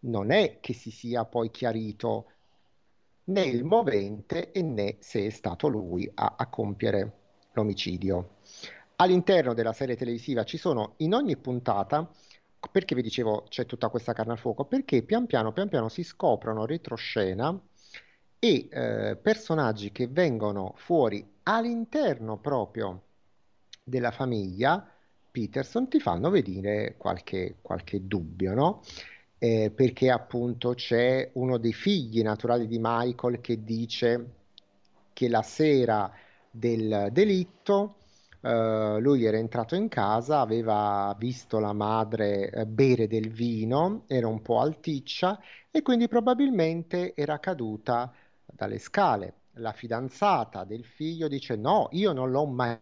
non 0.02 0.30
è 0.30 0.60
che 0.60 0.74
si 0.74 0.92
sia 0.92 1.24
poi 1.24 1.50
chiarito 1.50 2.26
né 3.24 3.42
il 3.42 3.64
movente 3.64 4.52
e 4.52 4.62
né 4.62 4.98
se 5.00 5.26
è 5.26 5.30
stato 5.30 5.66
lui 5.66 6.08
a, 6.14 6.36
a 6.38 6.46
compiere 6.46 7.12
l'omicidio. 7.54 8.36
All'interno 8.96 9.54
della 9.54 9.72
serie 9.72 9.96
televisiva 9.96 10.44
ci 10.44 10.56
sono 10.56 10.94
in 10.98 11.12
ogni 11.12 11.36
puntata, 11.36 12.08
perché 12.70 12.94
vi 12.94 13.02
dicevo 13.02 13.46
c'è 13.48 13.66
tutta 13.66 13.88
questa 13.88 14.12
carne 14.12 14.32
al 14.34 14.38
fuoco, 14.38 14.66
perché 14.66 15.02
pian 15.02 15.26
piano, 15.26 15.52
pian 15.52 15.68
piano 15.68 15.88
si 15.88 16.04
scoprono 16.04 16.64
retroscena 16.64 17.60
e 18.38 18.68
eh, 18.70 19.16
personaggi 19.20 19.90
che 19.90 20.06
vengono 20.06 20.74
fuori 20.76 21.28
all'interno 21.42 22.38
proprio 22.38 23.02
della 23.82 24.10
famiglia 24.10 24.86
Peterson 25.30 25.88
ti 25.88 26.00
fanno 26.00 26.30
venire 26.30 26.96
qualche, 26.96 27.56
qualche 27.62 28.06
dubbio, 28.06 28.54
no? 28.54 28.82
Eh, 29.38 29.70
perché 29.74 30.10
appunto 30.10 30.74
c'è 30.74 31.30
uno 31.34 31.56
dei 31.58 31.72
figli 31.72 32.22
naturali 32.22 32.66
di 32.66 32.78
Michael 32.80 33.40
che 33.40 33.62
dice 33.64 34.34
che 35.12 35.28
la 35.28 35.42
sera 35.42 36.12
del 36.50 37.08
delitto 37.12 37.96
eh, 38.42 38.98
lui 39.00 39.24
era 39.24 39.36
entrato 39.38 39.74
in 39.76 39.88
casa, 39.88 40.40
aveva 40.40 41.14
visto 41.18 41.58
la 41.58 41.72
madre 41.72 42.50
eh, 42.50 42.66
bere 42.66 43.06
del 43.06 43.30
vino, 43.30 44.04
era 44.06 44.26
un 44.28 44.42
po' 44.42 44.60
alticcia 44.60 45.40
e 45.70 45.82
quindi 45.82 46.08
probabilmente 46.08 47.14
era 47.14 47.38
caduta 47.38 48.12
dalle 48.46 48.78
scale. 48.78 49.34
La 49.54 49.72
fidanzata 49.72 50.64
del 50.64 50.84
figlio 50.84 51.28
dice: 51.28 51.56
No, 51.56 51.88
io 51.92 52.12
non 52.12 52.30
l'ho 52.30 52.46
mai 52.46 52.78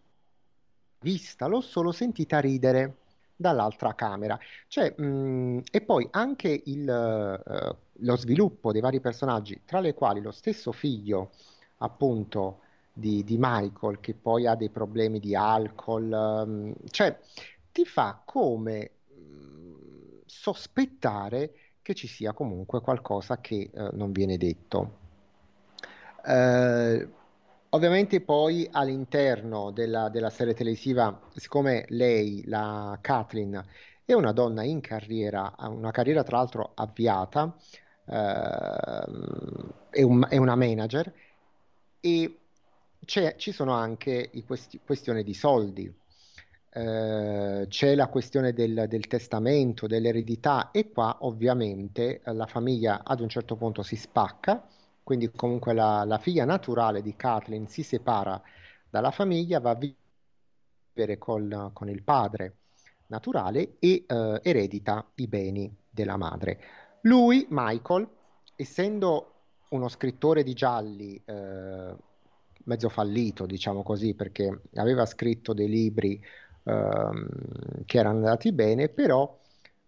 vista, 1.01 1.47
l'ho 1.47 1.61
solo 1.61 1.91
sentita 1.91 2.39
ridere 2.39 2.95
dall'altra 3.35 3.93
camera. 3.95 4.37
Cioè, 4.67 4.93
mh, 4.99 5.63
e 5.71 5.81
poi 5.81 6.07
anche 6.11 6.61
il, 6.65 6.89
eh, 6.89 7.75
lo 7.91 8.17
sviluppo 8.17 8.71
dei 8.71 8.81
vari 8.81 8.99
personaggi, 8.99 9.61
tra 9.65 9.79
le 9.79 9.93
quali 9.93 10.21
lo 10.21 10.31
stesso 10.31 10.71
figlio, 10.71 11.31
appunto, 11.77 12.59
di, 12.93 13.23
di 13.23 13.37
Michael, 13.39 13.99
che 13.99 14.13
poi 14.13 14.45
ha 14.45 14.55
dei 14.55 14.69
problemi 14.69 15.19
di 15.19 15.35
alcol, 15.35 16.11
ehm, 16.11 16.73
cioè, 16.89 17.17
ti 17.71 17.85
fa 17.85 18.21
come 18.25 18.91
mh, 19.07 20.21
sospettare 20.25 21.53
che 21.81 21.93
ci 21.93 22.07
sia 22.07 22.33
comunque 22.33 22.81
qualcosa 22.81 23.39
che 23.39 23.69
eh, 23.73 23.89
non 23.93 24.11
viene 24.11 24.37
detto. 24.37 24.97
Eh, 26.25 27.07
ovviamente 27.79 28.19
poi 28.19 28.67
all'interno 28.71 29.71
della, 29.71 30.09
della 30.09 30.29
serie 30.29 30.53
televisiva, 30.53 31.17
siccome 31.33 31.85
lei, 31.89 32.43
la 32.45 32.97
Kathleen, 33.01 33.65
è 34.03 34.11
una 34.13 34.33
donna 34.33 34.63
in 34.63 34.81
carriera, 34.81 35.55
ha 35.55 35.69
una 35.69 35.91
carriera 35.91 36.23
tra 36.23 36.37
l'altro 36.37 36.71
avviata, 36.75 37.55
ehm, 38.05 39.73
è 39.89 40.01
un- 40.01 40.27
è 40.29 40.35
una 40.37 40.55
manager 40.55 41.13
e 42.01 42.39
ci 43.05 43.51
sono 43.51 43.73
anche 43.73 44.29
i 44.33 44.43
questi- 44.43 44.79
questioni 44.83 45.23
di 45.23 45.33
soldi. 45.33 45.91
Eh, 46.71 47.65
c'è 47.67 47.95
la 47.95 48.07
questione 48.07 48.53
del, 48.53 48.85
del 48.87 49.07
testamento, 49.07 49.87
dell'eredità 49.87 50.69
e 50.71 50.89
qua 50.91 51.17
ovviamente 51.21 52.21
la 52.25 52.45
famiglia 52.45 53.01
ad 53.03 53.21
un 53.21 53.29
certo 53.29 53.55
punto 53.55 53.81
si 53.83 53.95
spacca, 53.95 54.67
quindi 55.03 55.29
comunque 55.31 55.73
la, 55.73 56.03
la 56.05 56.17
figlia 56.17 56.45
naturale 56.45 57.01
di 57.01 57.15
Kathleen 57.15 57.67
si 57.67 57.83
separa 57.83 58.41
dalla 58.89 59.11
famiglia, 59.11 59.59
va 59.59 59.71
a 59.71 59.75
vivere 60.93 61.17
col- 61.17 61.71
con 61.73 61.89
il 61.89 62.03
padre 62.03 62.55
naturale 63.07 63.75
e 63.79 64.05
eh, 64.07 64.39
eredita 64.43 65.05
i 65.15 65.27
beni 65.27 65.73
della 65.89 66.17
madre. 66.17 66.59
Lui, 67.01 67.45
Michael, 67.49 68.07
essendo 68.55 69.33
uno 69.69 69.87
scrittore 69.87 70.43
di 70.43 70.53
gialli 70.53 71.21
eh, 71.25 71.95
mezzo 72.65 72.89
fallito, 72.89 73.45
diciamo 73.45 73.83
così, 73.83 74.13
perché 74.13 74.61
aveva 74.75 75.05
scritto 75.05 75.53
dei 75.53 75.67
libri 75.67 76.21
ehm, 76.63 77.27
che 77.85 77.97
erano 77.97 78.17
andati 78.17 78.51
bene, 78.51 78.89
però 78.89 79.37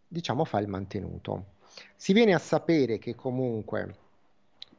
diciamo 0.07 0.45
fa 0.45 0.59
il 0.59 0.67
mantenuto. 0.67 1.57
Si 1.95 2.13
viene 2.13 2.33
a 2.33 2.39
sapere 2.39 2.97
che 2.97 3.15
comunque 3.15 3.95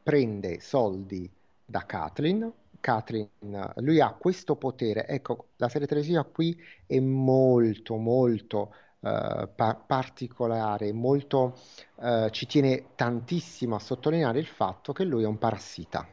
prende 0.03 0.59
soldi 0.59 1.29
da 1.65 1.85
Kathleen. 1.85 2.51
Kathleen, 2.79 3.29
lui 3.77 4.01
ha 4.01 4.11
questo 4.13 4.57
potere. 4.57 5.07
Ecco, 5.07 5.47
la 5.55 5.69
serie 5.69 5.87
televisiva 5.87 6.25
qui 6.25 6.55
è 6.85 6.99
molto, 6.99 7.95
molto 7.95 8.75
eh, 8.99 9.49
pa- 9.55 9.75
particolare, 9.75 10.91
molto, 10.91 11.57
eh, 12.01 12.27
ci 12.31 12.45
tiene 12.45 12.87
tantissimo 12.95 13.75
a 13.75 13.79
sottolineare 13.79 14.39
il 14.39 14.47
fatto 14.47 14.91
che 14.91 15.05
lui 15.05 15.23
è 15.23 15.27
un 15.27 15.37
parassita. 15.37 16.07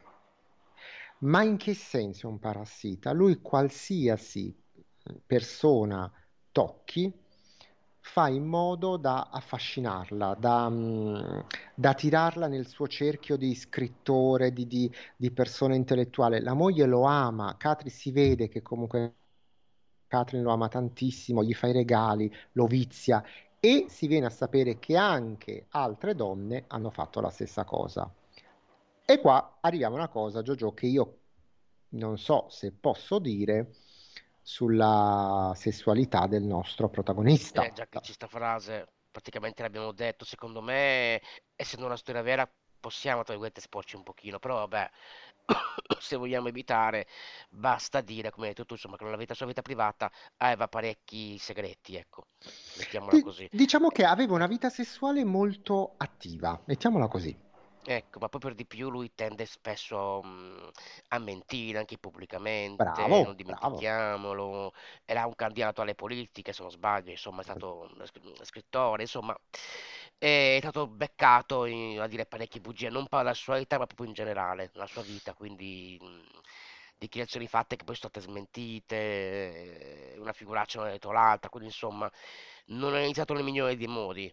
Ma 1.19 1.43
in 1.43 1.57
che 1.57 1.73
senso 1.73 2.27
è 2.27 2.29
un 2.29 2.39
parassita? 2.39 3.11
Lui 3.11 3.41
qualsiasi 3.41 4.55
persona 5.25 6.11
tocchi 6.51 7.11
fa 8.01 8.27
in 8.27 8.45
modo 8.45 8.97
da 8.97 9.29
affascinarla, 9.31 10.35
da, 10.39 10.69
mm, 10.69 11.39
da 11.75 11.93
tirarla 11.93 12.47
nel 12.47 12.67
suo 12.67 12.87
cerchio 12.87 13.37
di 13.37 13.55
scrittore, 13.55 14.51
di, 14.53 14.67
di- 14.67 14.91
di 15.15 15.31
persona 15.31 15.75
intellettuale. 15.75 16.41
La 16.41 16.53
moglie 16.53 16.85
lo 16.85 17.03
ama, 17.03 17.55
Katri 17.57 17.89
si 17.89 18.11
vede 18.11 18.47
che 18.49 18.61
comunque 18.61 19.15
Katrin 20.07 20.41
lo 20.43 20.51
ama 20.51 20.67
tantissimo, 20.67 21.43
gli 21.43 21.53
fa 21.53 21.67
i 21.67 21.71
regali, 21.71 22.31
lo 22.53 22.65
vizia 22.67 23.23
e 23.59 23.85
si 23.89 24.07
viene 24.07 24.25
a 24.25 24.29
sapere 24.29 24.77
che 24.79 24.97
anche 24.97 25.67
altre 25.69 26.15
donne 26.15 26.65
hanno 26.67 26.89
fatto 26.89 27.21
la 27.21 27.29
stessa 27.29 27.63
cosa. 27.63 28.11
E 29.05 29.19
qua 29.19 29.57
arriviamo 29.61 29.95
a 29.95 29.99
una 29.99 30.07
cosa, 30.09 30.41
Giorgio, 30.41 30.73
che 30.73 30.87
io 30.87 31.17
non 31.89 32.17
so 32.17 32.47
se 32.49 32.71
posso 32.71 33.19
dire 33.19 33.73
sulla 34.41 35.53
sessualità 35.55 36.27
del 36.27 36.43
nostro 36.43 36.89
protagonista. 36.89 37.63
Eh, 37.63 37.73
già 37.73 37.87
che 37.87 37.99
ci 38.01 38.13
sta 38.13 38.27
frase, 38.27 38.87
praticamente 39.11 39.61
l'abbiamo 39.61 39.91
detto, 39.91 40.25
secondo 40.25 40.61
me, 40.61 41.21
essendo 41.55 41.85
una 41.85 41.97
storia 41.97 42.21
vera, 42.21 42.49
possiamo, 42.79 43.21
tra 43.23 43.33
virgolette, 43.33 43.61
sporci 43.61 43.95
un 43.95 44.03
pochino, 44.03 44.39
però 44.39 44.55
vabbè, 44.55 44.89
se 45.99 46.15
vogliamo 46.15 46.47
evitare, 46.47 47.07
basta 47.49 48.01
dire, 48.01 48.31
come 48.31 48.47
hai 48.47 48.53
detto 48.53 48.65
tu, 48.65 48.73
insomma, 48.73 48.97
che 48.97 49.03
nella 49.03 49.17
vita, 49.17 49.33
sua 49.33 49.45
vita 49.45 49.61
privata 49.61 50.11
aveva 50.37 50.67
parecchi 50.67 51.37
segreti, 51.37 51.95
ecco, 51.95 52.25
mettiamola 52.77 53.21
così. 53.21 53.47
diciamo 53.51 53.89
che 53.89 54.03
aveva 54.03 54.33
una 54.33 54.47
vita 54.47 54.69
sessuale 54.69 55.23
molto 55.23 55.93
attiva, 55.97 56.59
mettiamola 56.65 57.07
così. 57.07 57.49
Ecco, 57.83 58.19
ma 58.19 58.29
poi 58.29 58.39
per 58.39 58.53
di 58.53 58.65
più 58.67 58.89
lui 58.91 59.11
tende 59.15 59.45
spesso 59.47 60.21
mh, 60.21 60.69
a 61.09 61.17
mentire 61.19 61.79
anche 61.79 61.97
pubblicamente, 61.97 63.19
non 63.19 63.33
Bravo, 63.33 63.35
bravo. 63.45 63.87
dimentichiamolo, 63.89 64.71
era 65.03 65.25
un 65.25 65.33
candidato 65.35 65.81
alle 65.81 65.95
politiche, 65.95 66.53
se 66.53 66.61
non 66.61 66.69
sbaglio, 66.71 67.09
insomma, 67.09 67.41
è 67.41 67.43
stato 67.43 67.89
uno 67.91 68.05
sc- 68.05 68.43
scrittore, 68.43 69.01
insomma, 69.01 69.35
è 70.19 70.57
stato 70.59 70.87
beccato 70.87 71.65
in- 71.65 71.99
a 71.99 72.07
dire 72.07 72.25
parecchie 72.27 72.61
bugie, 72.61 72.89
non 72.89 73.07
per 73.07 73.23
la 73.23 73.33
sua 73.33 73.57
vita, 73.57 73.77
ma 73.79 73.85
proprio 73.87 74.07
in 74.07 74.13
generale, 74.13 74.69
la 74.73 74.85
sua 74.85 75.01
vita, 75.01 75.33
quindi 75.33 75.97
mh, 75.99 76.39
dichiarazioni 76.97 77.47
fatte 77.47 77.75
che 77.77 77.83
poi 77.83 77.95
sono 77.95 78.09
state 78.11 78.25
smentite, 78.29 78.95
eh, 80.13 80.19
una 80.19 80.33
figuraccia 80.33 80.77
non 80.79 80.87
ha 80.89 80.91
detto 80.91 81.11
l'altra, 81.11 81.49
quindi 81.49 81.69
insomma, 81.69 82.09
non 82.67 82.95
è 82.95 83.01
iniziato 83.01 83.33
nel 83.33 83.43
migliore 83.43 83.75
dei 83.75 83.87
modi 83.87 84.31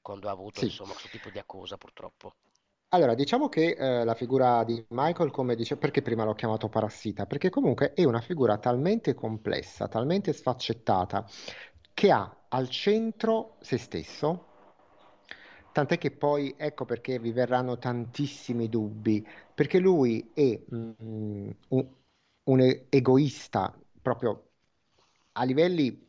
quando 0.00 0.28
ha 0.28 0.32
avuto, 0.32 0.60
Sì. 0.60 0.66
insomma, 0.66 0.92
questo 0.92 1.08
tipo 1.10 1.30
di 1.30 1.38
accusa, 1.38 1.76
purtroppo. 1.76 2.34
Allora, 2.96 3.12
diciamo 3.14 3.50
che 3.50 3.76
eh, 3.78 4.04
la 4.04 4.14
figura 4.14 4.64
di 4.64 4.82
Michael, 4.88 5.30
come 5.30 5.54
dice, 5.54 5.76
perché 5.76 6.00
prima 6.00 6.24
l'ho 6.24 6.32
chiamato 6.32 6.70
parassita? 6.70 7.26
Perché 7.26 7.50
comunque 7.50 7.92
è 7.92 8.04
una 8.04 8.22
figura 8.22 8.56
talmente 8.56 9.12
complessa, 9.12 9.86
talmente 9.86 10.32
sfaccettata, 10.32 11.26
che 11.92 12.10
ha 12.10 12.34
al 12.48 12.70
centro 12.70 13.58
se 13.60 13.76
stesso, 13.76 14.46
tant'è 15.72 15.98
che 15.98 16.10
poi 16.10 16.54
ecco 16.56 16.86
perché 16.86 17.18
vi 17.18 17.32
verranno 17.32 17.76
tantissimi 17.76 18.70
dubbi, 18.70 19.26
perché 19.54 19.78
lui 19.78 20.30
è 20.32 20.58
mm, 20.74 21.50
un, 21.68 21.86
un 22.44 22.60
e- 22.60 22.86
egoista 22.88 23.78
proprio 24.00 24.42
a 25.32 25.44
livelli 25.44 26.02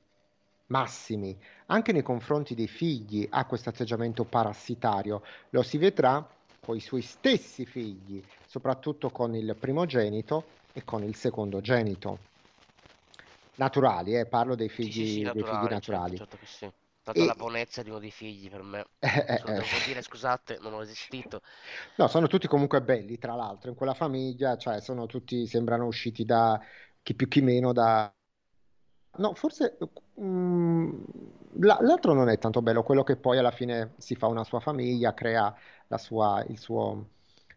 massimi, 0.68 1.38
anche 1.68 1.92
nei 1.92 2.02
confronti 2.02 2.56
dei 2.56 2.68
figli, 2.68 3.28
ha 3.30 3.46
questo 3.46 3.70
atteggiamento 3.70 4.24
parassitario. 4.24 5.22
Lo 5.50 5.64
si 5.64 5.78
vedrà 5.78 6.26
con 6.60 6.76
i 6.76 6.80
suoi 6.82 7.02
stessi 7.02 7.66
figli, 7.66 8.24
soprattutto 8.46 9.12
con 9.12 9.36
il 9.36 9.58
primogenito 9.58 10.60
e 10.72 10.84
con 10.84 11.04
il 11.04 11.16
secondogenito. 11.16 12.28
Naturali, 13.56 14.16
eh, 14.16 14.26
parlo 14.28 14.56
dei 14.56 14.70
Sì, 14.80 14.92
sì, 14.92 15.06
sì, 15.06 15.20
figli, 15.20 15.30
dei 15.30 15.44
figli 15.44 15.68
certo, 15.80 15.98
naturali. 16.08 16.16
certo 16.16 16.38
che 16.38 16.46
sì. 16.46 16.72
Dato 17.04 17.24
la 17.26 17.34
E, 17.34 17.36
buonezza 17.36 17.84
di 17.84 17.90
uno 17.90 18.00
dei 18.00 18.12
figli 18.12 18.50
per 18.50 18.62
me, 18.64 18.86
eh, 19.02 19.26
eh, 19.28 19.44
eh. 19.46 19.64
devo 19.64 19.80
dire, 19.80 20.02
scusate, 20.02 20.58
non 20.60 20.74
ho 20.74 20.82
esistito. 20.82 21.42
No, 21.98 22.08
sono 22.08 22.28
tutti 22.28 22.48
comunque 22.48 22.82
belli, 22.82 23.18
tra 23.18 23.34
l'altro, 23.36 23.70
in 23.70 23.76
quella 23.76 23.94
famiglia, 23.94 24.56
cioè 24.58 24.80
sono 24.82 25.06
tutti, 25.06 25.48
sembrano 25.48 25.86
usciti 25.86 26.24
da 26.26 26.60
chi 27.02 27.16
più 27.16 27.28
chi 27.28 27.42
meno 27.42 27.74
da... 27.74 28.12
No, 29.20 29.34
forse 29.34 29.78
mm, 30.22 30.97
la- 30.97 30.97
l'altro 31.60 32.14
non 32.14 32.30
è 32.30 32.38
tanto 32.38 32.62
bello, 32.62 32.84
quello 32.84 33.04
che 33.04 33.18
poi 33.18 33.38
alla 33.38 33.52
fine 33.52 33.94
si 33.98 34.16
fa 34.16 34.28
una 34.28 34.44
sua 34.44 34.60
famiglia, 34.60 35.14
crea 35.14 35.54
la 35.88 35.98
sua, 35.98 36.44
il 36.48 36.58
suo... 36.60 37.10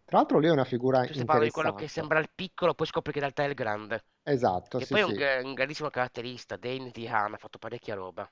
Tra 0.04 0.18
l'altro 0.18 0.38
lui 0.38 0.48
è 0.48 0.50
una 0.52 0.64
figura 0.64 1.04
Tu 1.04 1.12
stai 1.12 1.26
parlando 1.26 1.50
di 1.50 1.54
quello 1.54 1.72
che 1.72 1.88
interessante. 1.88 1.88
sembra 1.88 2.18
il 2.20 2.30
piccolo, 2.34 2.72
poi 2.74 2.86
scopri 2.86 3.12
che 3.12 3.18
in 3.18 3.24
realtà 3.24 3.44
è 3.44 3.48
il 3.48 3.54
grande. 3.54 4.04
Esatto, 4.24 4.78
Che 4.78 4.86
sì, 4.86 4.96
poi 4.96 5.00
è 5.00 5.04
un, 5.04 5.12
sì. 5.12 5.22
un 5.44 5.54
grandissimo 5.54 5.90
caratterista, 5.90 6.56
Dane 6.56 6.90
DeHaan, 6.90 7.34
ha 7.34 7.38
fatto 7.38 7.58
parecchia 7.58 7.94
roba. 7.94 8.30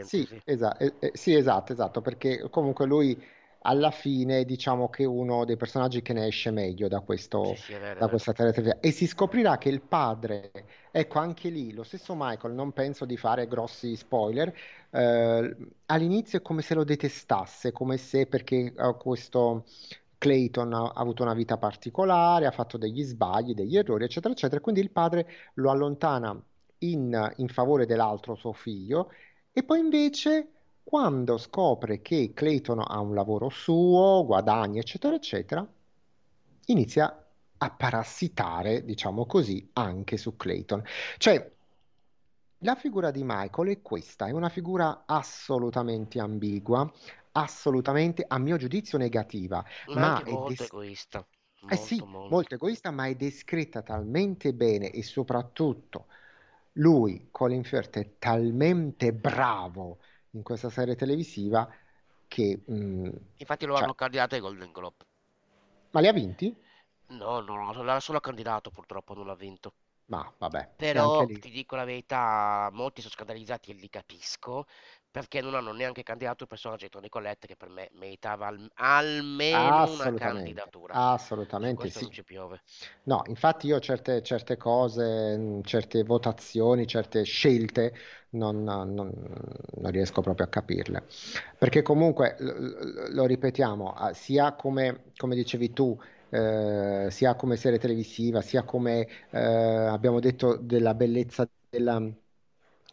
Sì, 0.00 0.28
Parentesi. 0.28 0.42
esa- 0.44 0.76
eh, 0.76 0.94
eh, 1.00 1.10
sì, 1.14 1.34
esatto, 1.34 1.72
esatto, 1.72 2.00
perché 2.00 2.48
comunque 2.50 2.86
lui 2.86 3.20
alla 3.62 3.90
fine 3.90 4.44
diciamo 4.44 4.88
che 4.88 5.04
uno 5.04 5.44
dei 5.44 5.56
personaggi 5.56 6.02
che 6.02 6.12
ne 6.12 6.26
esce 6.26 6.50
meglio 6.50 6.88
da 6.88 7.00
Sì, 7.40 7.56
questo, 7.56 7.56
sì, 7.56 7.72
è 7.72 7.78
vero, 7.80 7.98
da 7.98 8.08
questa 8.08 8.32
televisione 8.32 8.78
e 8.80 8.90
si 8.92 9.06
scoprirà 9.06 9.58
che 9.58 9.68
il 9.68 9.82
padre, 9.82 10.50
ecco 10.90 11.18
anche 11.18 11.48
lì, 11.50 11.72
lo 11.72 11.82
stesso 11.82 12.14
Michael, 12.16 12.54
non 12.54 12.72
penso 12.72 13.04
di 13.04 13.16
fare 13.16 13.46
grossi 13.46 13.96
spoiler, 13.96 14.52
eh, 14.90 15.56
all'inizio 15.86 16.38
è 16.38 16.42
come 16.42 16.62
se 16.62 16.74
lo 16.74 16.84
detestasse, 16.84 17.72
come 17.72 17.96
se 17.96 18.26
perché 18.26 18.72
eh, 18.76 18.96
questo 18.98 19.64
Clayton 20.18 20.72
ha 20.72 20.86
ha 20.88 21.00
avuto 21.00 21.22
una 21.22 21.34
vita 21.34 21.56
particolare, 21.58 22.46
ha 22.46 22.50
fatto 22.50 22.76
degli 22.78 23.02
sbagli, 23.02 23.54
degli 23.54 23.76
errori, 23.76 24.04
eccetera, 24.04 24.32
eccetera, 24.34 24.60
quindi 24.60 24.80
il 24.80 24.90
padre 24.90 25.26
lo 25.54 25.70
allontana 25.70 26.40
in 26.80 27.32
in 27.36 27.48
favore 27.48 27.86
dell'altro 27.86 28.34
suo 28.34 28.52
figlio 28.52 29.10
e 29.52 29.62
poi 29.64 29.80
invece, 29.80 30.57
quando 30.88 31.36
scopre 31.38 32.00
che 32.00 32.32
Clayton 32.34 32.80
ha 32.80 32.98
un 33.00 33.14
lavoro 33.14 33.48
suo, 33.50 34.24
guadagni, 34.24 34.78
eccetera, 34.78 35.14
eccetera, 35.16 35.66
inizia 36.66 37.26
a 37.58 37.70
parassitare, 37.70 38.84
diciamo 38.84 39.26
così, 39.26 39.68
anche 39.74 40.16
su 40.16 40.36
Clayton. 40.36 40.82
Cioè, 41.18 41.52
la 42.62 42.74
figura 42.74 43.10
di 43.10 43.22
Michael 43.24 43.68
è 43.70 43.82
questa, 43.82 44.26
è 44.26 44.30
una 44.32 44.48
figura 44.48 45.04
assolutamente 45.06 46.18
ambigua, 46.20 46.90
assolutamente, 47.32 48.24
a 48.26 48.38
mio 48.38 48.56
giudizio, 48.56 48.98
negativa, 48.98 49.64
Ma 49.86 50.14
ma 50.14 50.22
è, 50.22 50.36
molto 50.36 50.38
des- 50.38 50.62
egoista. 50.62 51.26
eh 51.66 51.76
Molto, 51.76 52.06
sì, 52.06 52.10
molto 52.28 52.54
molto. 52.54 52.54
egoista, 52.54 52.90
ma 52.90 53.06
è 53.06 53.14
descritta 53.14 53.82
talmente 53.82 54.52
bene 54.54 54.90
e 54.90 55.02
soprattutto 55.02 56.08
lui, 56.74 57.28
Colin 57.30 57.64
Firth, 57.64 57.98
è 57.98 58.18
talmente 58.18 59.12
bravo 59.12 60.00
in 60.32 60.42
questa 60.42 60.70
serie 60.70 60.94
televisiva 60.96 61.68
che, 62.26 62.62
mm, 62.70 63.10
Infatti 63.38 63.66
lo 63.66 63.74
cioè, 63.74 63.82
hanno 63.82 63.94
candidato 63.94 64.36
ai 64.36 64.40
Golden 64.40 64.70
Globe. 64.70 65.04
ma 65.92 66.00
li 66.00 66.08
ha 66.08 66.12
vinti? 66.12 66.54
No, 67.10 67.40
no, 67.40 67.56
no, 67.72 67.82
l'ha 67.82 68.00
solo 68.00 68.18
candidato, 68.20 68.70
purtroppo 68.70 69.12
non 69.14 69.26
l'ha 69.26 69.34
vinto. 69.34 69.74
Ma 70.06 70.32
vabbè, 70.38 70.68
Però 70.76 71.26
ti 71.38 71.50
dico 71.50 71.74
la 71.76 71.84
verità, 71.84 72.70
molti 72.72 73.00
sono 73.00 73.12
scandalizzati 73.12 73.70
e 73.72 73.74
li 73.74 73.88
capisco 73.88 74.66
perché 75.20 75.40
non 75.40 75.54
hanno 75.54 75.72
neanche 75.72 76.02
candidato 76.02 76.44
il 76.44 76.48
personaggio 76.48 76.84
di 76.84 76.90
Toni 76.90 77.08
Collette 77.08 77.46
che 77.46 77.56
per 77.56 77.68
me 77.68 77.88
meritava 77.92 78.46
al- 78.48 78.70
almeno 78.74 79.88
una 79.88 80.12
candidatura. 80.12 80.98
Assolutamente 81.00 81.88
sì. 81.90 82.10
No, 83.04 83.22
infatti 83.26 83.66
io 83.66 83.80
certe, 83.80 84.22
certe 84.22 84.56
cose, 84.56 85.60
certe 85.64 86.04
votazioni, 86.04 86.86
certe 86.86 87.22
scelte 87.24 87.92
non, 88.30 88.62
non- 88.62 88.94
non 88.94 89.90
riesco 89.90 90.20
proprio 90.22 90.46
a 90.46 90.48
capirle. 90.48 91.06
Perché 91.58 91.82
comunque, 91.82 92.36
l- 92.38 92.44
l- 92.44 93.14
lo 93.14 93.24
ripetiamo, 93.26 93.92
ah, 93.92 94.12
sia 94.14 94.54
come, 94.54 95.04
come 95.16 95.34
dicevi 95.34 95.72
tu, 95.72 95.98
eh, 96.30 97.08
sia 97.10 97.34
come 97.34 97.56
serie 97.56 97.78
televisiva, 97.78 98.40
sia 98.42 98.62
come 98.64 99.06
eh, 99.30 99.38
abbiamo 99.40 100.20
detto 100.20 100.56
della 100.56 100.94
bellezza 100.94 101.48
della, 101.68 102.00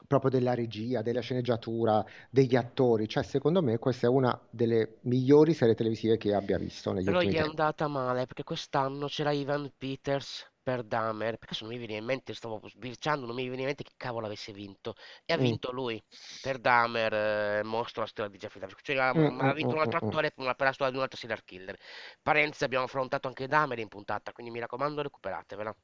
proprio 0.08 0.32
della 0.32 0.54
regia, 0.54 1.02
della 1.02 1.22
sceneggiatura, 1.22 2.04
degli 2.30 2.56
attori. 2.56 3.08
Cioè, 3.08 3.24
secondo 3.24 3.62
me 3.62 3.78
questa 3.80 4.08
è 4.08 4.10
una 4.10 4.40
delle 4.50 4.98
migliori 5.02 5.54
serie 5.54 5.76
televisive 5.76 6.18
che 6.18 6.34
abbia 6.34 6.58
visto 6.58 6.92
negli 6.94 7.08
Però 7.08 7.22
ultimi 7.22 7.34
gli 7.34 7.36
è 7.36 7.38
tempi. 7.38 7.50
andata 7.50 7.88
male 7.88 8.26
perché 8.26 8.44
quest'anno 8.44 9.08
c'era 9.08 9.32
Ivan 9.32 9.72
Peters 9.78 10.52
per 10.62 10.84
Dahmer. 10.84 11.38
Perché 11.38 11.46
adesso 11.46 11.64
non 11.66 11.74
mi 11.74 11.78
viene 11.80 11.96
in 11.98 12.04
mente, 12.06 12.34
stavo 12.34 12.60
sbirciando, 12.68 13.26
non 13.26 13.36
mi 13.36 13.44
viene 13.44 13.60
in 13.62 13.66
mente 13.68 13.84
che 13.84 13.94
cavolo 13.96 14.26
avesse 14.26 14.52
vinto. 14.54 14.96
E 15.24 15.32
ha 15.34 15.38
Mm, 15.38 15.38
vinto 15.38 15.72
lui 15.72 16.04
per 16.40 16.58
Dahmer, 16.60 17.14
eh, 17.60 17.64
mostro 17.64 18.02
la 18.02 18.08
storia 18.08 18.32
di 18.32 18.38
Jeffrey 18.38 18.60
Dahmer. 18.62 18.82
Cioè, 18.82 18.98
ha, 18.98 19.14
mm, 19.14 19.20
ha 19.38 19.54
mm, 19.54 19.54
vinto 19.54 19.76
mm, 19.76 19.76
un 19.76 19.82
mm, 19.82 19.82
altro 19.82 19.98
mm. 20.02 20.10
attore 20.10 20.32
per, 20.32 20.44
una- 20.44 20.56
per 20.56 20.66
la 20.68 20.74
storia 20.74 20.92
di 20.92 20.98
un 20.98 21.04
altro 21.04 21.18
serial 21.20 21.44
killer. 21.44 21.78
Parentesi, 22.22 22.64
abbiamo 22.64 22.86
affrontato 22.86 23.28
anche 23.28 23.48
Dahmer 23.48 23.80
in 23.80 23.88
puntata, 23.88 24.32
quindi 24.34 24.52
mi 24.52 24.60
raccomando, 24.60 25.02
recuperatevela. 25.04 25.76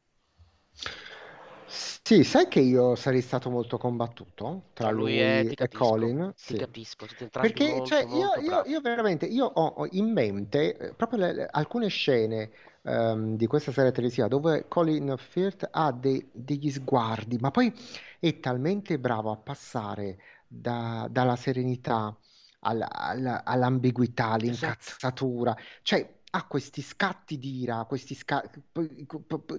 Sì, 1.74 2.24
sai 2.26 2.48
che 2.50 2.60
io 2.60 2.96
sarei 2.96 3.22
stato 3.22 3.50
molto 3.50 3.78
combattuto 3.78 4.64
tra 4.74 4.90
lui 4.92 5.20
e 5.20 5.24
lui 5.26 5.48
ti 5.48 5.54
e 5.54 5.56
capisco, 5.56 5.78
Colin? 5.78 6.32
Sì. 6.36 6.58
capisco, 6.58 7.06
Perché, 7.40 7.82
cioè, 7.86 8.00
molto 8.02 8.16
io, 8.18 8.26
molto 8.26 8.42
io- 8.42 8.64
io 8.66 8.82
veramente, 8.82 9.26
io 9.26 9.46
ho, 9.46 9.66
ho 9.66 9.88
in 9.92 10.12
mente 10.12 10.76
eh, 10.78 10.94
proprio 10.94 11.20
le- 11.20 11.34
le- 11.34 11.48
alcune 11.50 11.88
scene 11.88 12.52
ehm, 12.84 13.36
di 13.38 13.48
questa 13.48 13.72
serie 13.72 13.92
televisiva 13.92 14.28
dove 14.28 14.68
Colin 14.68 15.16
Firth 15.18 15.68
ha 15.72 15.92
dei- 15.94 16.28
degli 16.34 16.70
sguardi, 16.72 17.38
ma 17.38 17.52
poi 17.52 17.72
è 18.20 18.40
talmente 18.40 19.00
bravo 19.00 19.32
a 19.32 19.38
passare 19.38 20.18
da- 20.48 21.08
dalla 21.10 21.36
serenità 21.36 22.16
alla- 22.62 22.90
alla- 22.92 23.44
all'ambiguità, 23.44 24.36
Esatto. 24.36 24.36
all'incazzatura, 24.36 25.56
cioè 25.82 26.21
ha 26.32 26.48
questi 26.48 26.82
scatti 26.82 27.38
di 27.38 27.62
ira, 27.62 27.86
questi 27.86 28.16
sca- 28.16 28.50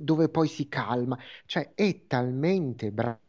dove 0.01 0.29
poi 0.29 0.49
si 0.49 0.69
calma, 0.69 1.19
cioè 1.47 1.73
è 1.75 2.07
talmente 2.07 2.91
bravo 2.93 3.21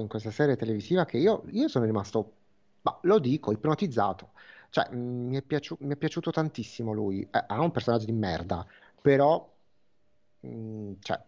in 0.00 0.08
questa 0.08 0.30
serie 0.30 0.56
televisiva 0.56 1.04
che 1.04 1.18
io, 1.18 1.44
io 1.50 1.68
sono 1.68 1.84
rimasto 1.84 2.34
Ma 2.82 2.98
lo 3.02 3.18
dico, 3.18 3.52
ipnotizzato. 3.52 4.32
Cioè, 4.70 4.88
mm, 4.94 5.28
mi 5.28 5.36
è 5.36 5.42
piaciu- 5.42 5.80
mi 5.82 5.94
è 5.94 5.96
piaciuto 5.96 6.30
tantissimo 6.30 6.92
lui. 6.92 7.22
Eh, 7.30 7.44
un 7.54 7.70
personaggio 7.72 8.04
di 8.06 8.12
merda, 8.12 8.66
però, 9.02 9.52
mm, 10.46 10.94
cioè, 11.00 11.20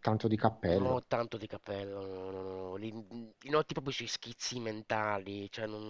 tanto 0.00 0.28
di 0.28 0.36
cappello. 0.36 1.02
tanto 1.06 1.36
di 1.36 1.46
cappello, 1.46 2.06
no, 2.06 2.30
no, 2.30 2.42
no. 2.42 2.74
Li, 2.76 2.90
noti 3.50 3.72
proprio 3.72 3.92
sui 3.92 4.06
schizzi 4.06 4.60
mentali, 4.60 5.50
cioè 5.50 5.66
non... 5.66 5.84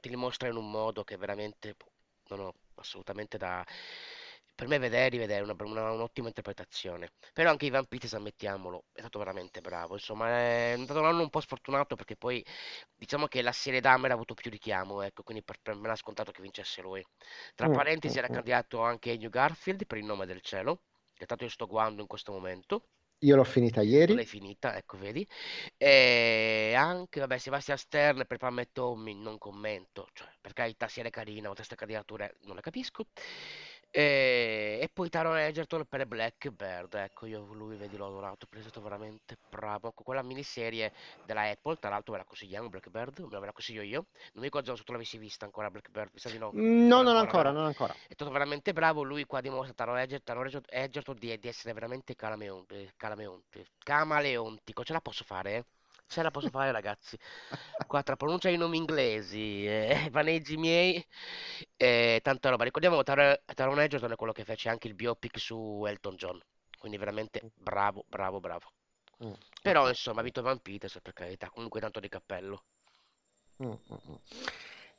ti 0.00 0.08
li 0.08 0.16
mostra 0.16 0.48
in 0.48 0.56
un 0.56 0.70
modo 0.70 1.04
che 1.04 1.16
veramente 1.16 1.74
boh, 1.76 1.90
non 2.28 2.40
ho 2.40 2.54
assolutamente 2.80 3.38
da... 3.38 3.64
Per 4.54 4.68
me 4.68 4.78
vedere 4.78 5.06
e 5.06 5.08
rivedere 5.08 5.40
è 5.40 5.42
una- 5.42 5.54
una- 5.64 5.90
un'ottima 5.92 6.28
interpretazione. 6.28 7.12
Però 7.32 7.48
anche 7.50 7.64
Ivan 7.66 7.86
Peters, 7.86 8.12
ammettiamolo, 8.14 8.84
è 8.92 9.00
stato 9.00 9.18
veramente 9.18 9.60
bravo. 9.62 9.94
Insomma, 9.94 10.28
è 10.28 10.74
stato 10.84 11.00
un 11.00 11.06
anno 11.06 11.22
un 11.22 11.30
po' 11.30 11.40
sfortunato 11.40 11.96
perché 11.96 12.16
poi 12.16 12.44
diciamo 12.94 13.26
che 13.26 13.40
la 13.42 13.52
serie 13.52 13.80
Dahmer 13.80 14.10
ha 14.10 14.14
avuto 14.14 14.34
più 14.34 14.50
richiamo, 14.50 15.00
ecco, 15.02 15.22
quindi 15.22 15.42
per, 15.42 15.58
per 15.62 15.74
me 15.76 15.84
era 15.86 15.96
scontato 15.96 16.30
che 16.32 16.42
vincesse 16.42 16.82
lui. 16.82 17.02
Tra 17.54 17.68
Mm, 17.68 17.82
mm, 18.04 18.10
parentesi 18.10 18.18
era 18.18 18.28
mm. 18.28 18.40
candidato 18.40 18.82
anche 18.82 19.12
Hugh 19.12 19.30
Garfield 19.30 19.86
per 19.86 19.96
il 19.98 20.04
nome 20.04 20.26
del 20.26 20.40
cielo, 20.42 20.82
che 21.14 21.24
tanto 21.26 21.44
io 21.44 21.50
sto 21.50 21.66
guardando 21.66 22.02
in 22.02 22.06
questo 22.08 22.32
momento. 22.32 22.88
Io 23.22 23.36
l'ho 23.36 23.44
finita 23.44 23.82
ieri. 23.82 24.14
l'hai 24.14 24.24
finita, 24.26 24.76
ecco, 24.76 24.96
vedi. 24.96 25.26
E 25.76 26.74
anche, 26.76 27.20
vabbè, 27.20 27.38
Sebastian 27.38 27.76
Stern 27.76 28.24
per 28.26 28.38
Pam 28.38 28.60
e 28.60 28.70
Tommy 28.72 29.14
non 29.14 29.36
commento, 29.38 30.08
cioè, 30.12 30.28
per 30.40 30.52
carità, 30.54 30.88
sia 30.88 31.02
le 31.02 31.10
carina, 31.10 31.48
ma 31.48 31.54
queste 31.54 31.76
candidature 31.76 32.36
non 32.42 32.56
le 32.56 32.62
capisco. 32.62 33.04
E, 33.92 34.78
e 34.80 34.88
poi 34.92 35.08
Taron 35.08 35.36
Egerton 35.36 35.84
per 35.86 36.06
Blackbird, 36.06 36.94
ecco, 36.94 37.26
io 37.26 37.44
lui, 37.52 37.76
vedi, 37.76 37.96
l'ho 37.96 38.06
adorato, 38.06 38.46
è 38.50 38.60
stato 38.60 38.80
veramente 38.80 39.36
bravo. 39.48 39.92
Con 39.92 40.04
quella 40.04 40.22
miniserie 40.22 40.92
della 41.24 41.42
Apple, 41.42 41.76
tra 41.78 41.90
l'altro 41.90 42.12
ve 42.12 42.18
la 42.18 42.24
consigliamo, 42.24 42.68
Blackbird, 42.68 43.18
me 43.20 43.46
la 43.46 43.52
consiglio 43.52 43.82
io. 43.82 44.06
Non 44.32 44.34
mi 44.34 44.42
ricordo 44.42 44.76
se 44.76 44.84
tu 44.84 44.92
l'avessi 44.92 45.18
vista 45.18 45.44
ancora, 45.44 45.70
Blackbird, 45.70 46.10
mi 46.12 46.20
sa 46.20 46.30
di 46.30 46.38
no. 46.38 46.52
Mm, 46.54 46.86
No, 46.86 47.02
Non 47.02 47.16
ancora, 47.16 47.50
ancora, 47.50 47.50
non 47.50 47.64
ancora. 47.66 47.96
È 48.06 48.12
stato 48.12 48.30
veramente 48.30 48.72
bravo, 48.72 49.02
lui 49.02 49.24
qua 49.24 49.40
dimostra 49.40 49.74
Taron 49.74 49.98
Egerton, 49.98 50.22
Taron 50.24 50.46
Egerton 50.46 50.78
Egerton 50.80 51.16
di, 51.18 51.38
di 51.38 51.48
essere 51.48 51.72
veramente 51.74 52.14
calameonte, 52.14 52.92
calameonte, 52.96 53.66
camaleontico, 53.78 54.84
ce 54.84 54.92
la 54.92 55.00
posso 55.00 55.24
fare, 55.24 55.56
eh? 55.56 55.64
Ce 56.10 56.22
la 56.22 56.30
posso 56.30 56.50
fare, 56.50 56.72
ragazzi. 56.72 57.16
Qua 57.86 58.02
tra 58.02 58.16
pronuncia 58.16 58.48
i 58.48 58.56
nomi 58.56 58.76
inglesi, 58.78 59.64
eh, 59.66 60.08
vaneggi 60.10 60.56
miei, 60.56 61.04
e 61.76 62.20
tanta 62.22 62.50
roba. 62.50 62.64
Ricordiamo 62.64 63.02
Tar- 63.02 63.42
Taron 63.54 63.80
Egerton 63.80 64.12
è 64.12 64.16
quello 64.16 64.32
che 64.32 64.44
fece 64.44 64.68
anche 64.68 64.88
il 64.88 64.94
biopic 64.94 65.38
su 65.38 65.84
Elton 65.86 66.16
John, 66.16 66.40
quindi 66.78 66.98
veramente 66.98 67.52
bravo, 67.54 68.04
bravo, 68.08 68.40
bravo. 68.40 68.72
Mm, 69.20 69.36
mm, 69.64 69.70
Però 69.70 69.88
mm, 69.88 69.88
insomma, 69.88 70.22
mm, 70.22 70.22
vinto 70.22 70.42
Van 70.42 70.60
Peters 70.60 70.98
per 71.02 71.12
carità, 71.12 71.50
comunque 71.50 71.80
tanto 71.80 72.00
di 72.00 72.08
cappello. 72.08 72.64
mm, 73.62 73.66
mm, 73.70 73.96
mm. 74.08 74.14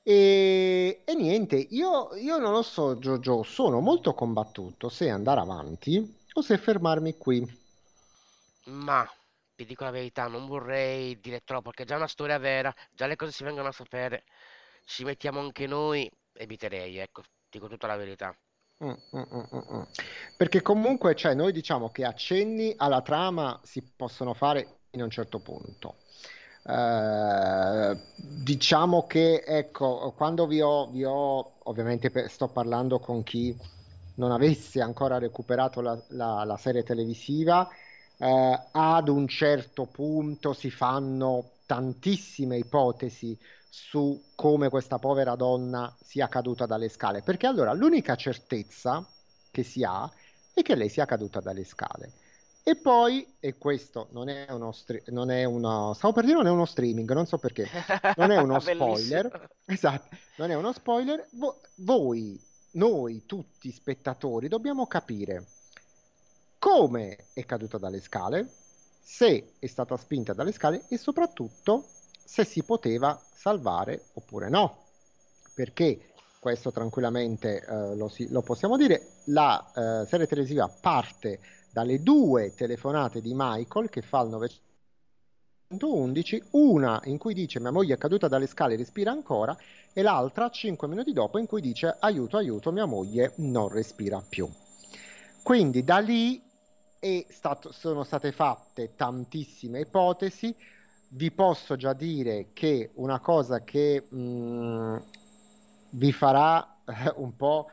E, 0.04 1.02
e 1.06 1.14
niente, 1.16 1.56
io, 1.58 2.16
io 2.16 2.38
non 2.38 2.54
lo 2.54 2.62
so, 2.64 2.98
Giorgio, 2.98 3.44
sono 3.44 3.80
molto 3.82 4.14
combattuto 4.14 4.90
se 4.90 5.10
andare 5.10 5.42
avanti 5.42 6.18
o 6.34 6.42
se 6.42 6.58
fermarmi 6.58 7.18
qui. 7.18 7.60
Ma 8.66 9.08
ti 9.64 9.66
dico 9.68 9.84
la 9.84 9.92
verità, 9.92 10.28
non 10.28 10.48
vorrei 10.48 11.20
dire 11.20 11.42
troppo, 11.44 11.70
perché 11.70 11.84
è 11.84 11.86
già 11.86 11.96
una 11.96 12.08
storia 12.08 12.38
vera, 12.38 12.74
già 12.92 13.06
le 13.08 13.16
cose 13.16 13.32
si 13.32 13.44
vengono 13.44 13.68
a 13.70 13.72
sapere, 13.72 14.24
ci 14.86 15.04
mettiamo 15.04 15.40
anche 15.40 15.68
noi, 15.68 16.10
eviterei, 16.34 16.98
ecco, 16.98 17.24
dico 17.50 17.68
tutta 17.68 17.88
la 17.88 17.96
verità. 17.98 18.36
Mm, 18.84 18.90
mm, 18.90 19.22
mm, 19.36 19.44
mm, 19.56 19.76
mm. 19.78 19.82
Perché 20.36 20.62
comunque, 20.64 21.16
cioè, 21.16 21.36
noi 21.36 21.52
diciamo 21.52 21.92
che 21.92 22.04
accenni 22.04 22.74
alla 22.78 23.02
trama 23.02 23.60
si 23.64 23.84
possono 23.96 24.34
fare 24.34 24.80
in 24.92 25.04
un 25.04 25.10
certo 25.12 25.40
punto. 25.40 25.98
Eh, 26.64 27.98
diciamo 28.16 29.06
che, 29.06 29.44
ecco, 29.46 30.14
quando 30.16 30.48
vi 30.48 30.62
ho, 30.62 30.90
vi 30.90 31.04
ho- 31.04 31.58
ovviamente 31.70 32.10
per- 32.12 32.30
sto 32.30 32.50
parlando 32.50 33.00
con 33.00 33.22
chi 33.24 33.56
non 34.16 34.32
avesse 34.32 34.82
ancora 34.82 35.18
recuperato 35.20 35.82
la, 35.82 36.04
la- 36.10 36.44
la 36.44 36.58
serie 36.58 36.84
televisiva, 36.84 37.68
eh, 38.22 38.68
ad 38.72 39.08
un 39.10 39.28
certo 39.28 39.88
punto 39.88 40.54
si 40.54 40.70
fanno 40.70 41.54
tantissime 41.66 42.58
ipotesi 42.58 43.38
su 43.68 44.22
come 44.36 44.70
questa 44.70 45.00
povera 45.00 45.36
donna 45.36 45.96
sia 46.00 46.28
caduta 46.28 46.68
dalle 46.68 46.90
scale, 46.90 47.24
perché 47.24 47.48
allora 47.48 47.74
l'unica 47.74 48.16
certezza 48.16 49.04
che 49.50 49.64
si 49.64 49.84
ha 49.84 50.10
è 50.54 50.62
che 50.62 50.76
lei 50.76 50.90
sia 50.90 51.06
caduta 51.06 51.40
dalle 51.40 51.64
scale. 51.64 52.12
E 52.64 52.76
poi, 52.76 53.38
e 53.40 53.58
questo 53.58 54.10
non 54.12 54.30
è 54.30 54.46
uno, 54.52 54.72
stre- 54.72 55.04
non 55.08 55.32
è 55.32 55.46
uno, 55.46 55.94
stavo 55.94 56.14
per 56.14 56.26
dire 56.26 56.36
non 56.36 56.46
è 56.46 56.52
uno 56.52 56.66
streaming, 56.66 57.12
non 57.12 57.26
so 57.26 57.40
perché, 57.40 57.68
non 58.18 58.30
è 58.30 58.38
uno 58.38 58.60
spoiler, 58.62 59.50
esatto, 59.66 60.16
non 60.36 60.52
è 60.52 60.56
uno 60.56 60.72
spoiler, 60.72 61.28
vo- 61.32 61.60
voi, 61.78 62.40
noi, 62.74 63.26
tutti 63.26 63.72
spettatori, 63.72 64.48
dobbiamo 64.48 64.86
capire 64.86 65.48
come 66.62 67.18
è 67.34 67.44
caduta 67.44 67.80
dalle 67.80 68.00
scale, 68.00 68.48
se 69.02 69.54
è 69.58 69.66
stata 69.66 69.98
spinta 69.98 70.34
dalle 70.34 70.52
scale 70.52 70.84
e 70.90 70.98
soprattutto 71.00 71.88
se 72.24 72.46
si 72.46 72.62
poteva 72.62 73.20
salvare 73.34 74.04
oppure 74.14 74.48
no. 74.48 74.78
Perché 75.56 76.12
questo 76.40 76.72
tranquillamente 76.72 77.66
eh, 77.66 77.96
lo, 77.96 78.08
si- 78.10 78.30
lo 78.30 78.44
possiamo 78.44 78.78
dire, 78.78 79.08
la 79.26 79.72
eh, 79.74 80.06
serie 80.06 80.28
televisiva 80.28 80.68
parte 80.68 81.40
dalle 81.72 82.04
due 82.04 82.54
telefonate 82.54 83.22
di 83.22 83.32
Michael 83.34 83.90
che 83.90 84.04
fa 84.04 84.20
al 84.20 84.30
911, 84.30 86.44
una 86.52 87.02
in 87.06 87.18
cui 87.18 87.34
dice 87.34 87.60
mia 87.60 87.72
moglie 87.72 87.96
è 87.96 87.98
caduta 87.98 88.28
dalle 88.28 88.46
scale 88.46 88.76
e 88.76 88.78
respira 88.78 89.10
ancora 89.10 89.58
e 89.94 90.04
l'altra 90.04 90.52
cinque 90.52 90.88
minuti 90.88 91.12
dopo 91.12 91.40
in 91.40 91.48
cui 91.48 91.62
dice 91.62 91.96
aiuto, 92.02 92.38
aiuto, 92.38 92.72
mia 92.72 92.86
moglie 92.86 93.34
non 93.38 93.68
respira 93.68 94.22
più. 94.22 94.48
Quindi 95.42 95.84
da 95.84 95.98
lì 95.98 96.50
è 97.02 97.26
stato- 97.30 97.72
sono 97.72 98.04
state 98.04 98.32
fatte 98.32 98.94
tantissime 98.96 99.80
ipotesi. 99.80 100.56
Vi 101.10 101.32
posso 101.32 101.76
già 101.76 101.94
dire 101.94 102.50
che 102.54 102.92
una 102.96 103.20
cosa 103.20 103.64
che 103.64 104.06
mh, 104.08 105.04
vi 105.94 106.12
farà 106.12 106.78
eh, 106.86 107.12
un 107.16 107.36
po' 107.36 107.70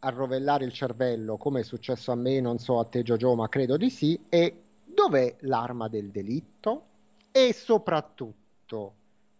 arrovellare 0.00 0.66
il 0.66 0.72
cervello, 0.72 1.38
come 1.38 1.60
è 1.60 1.64
successo 1.64 2.12
a 2.12 2.14
me, 2.14 2.38
non 2.40 2.58
so 2.58 2.78
a 2.78 2.84
te 2.84 3.02
Giorgio, 3.02 3.34
ma 3.34 3.48
credo 3.48 3.78
di 3.78 3.88
sì, 3.88 4.20
è 4.28 4.52
dov'è 4.84 5.36
l'arma 5.40 5.88
del 5.88 6.10
delitto 6.10 6.84
e 7.32 7.54
soprattutto 7.54 8.94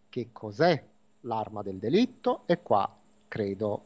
che 0.08 0.30
cos'è 0.32 0.82
l'arma 1.20 1.62
del 1.62 1.76
delitto 1.76 2.44
e 2.46 2.62
qua 2.62 2.90
credo 3.28 3.84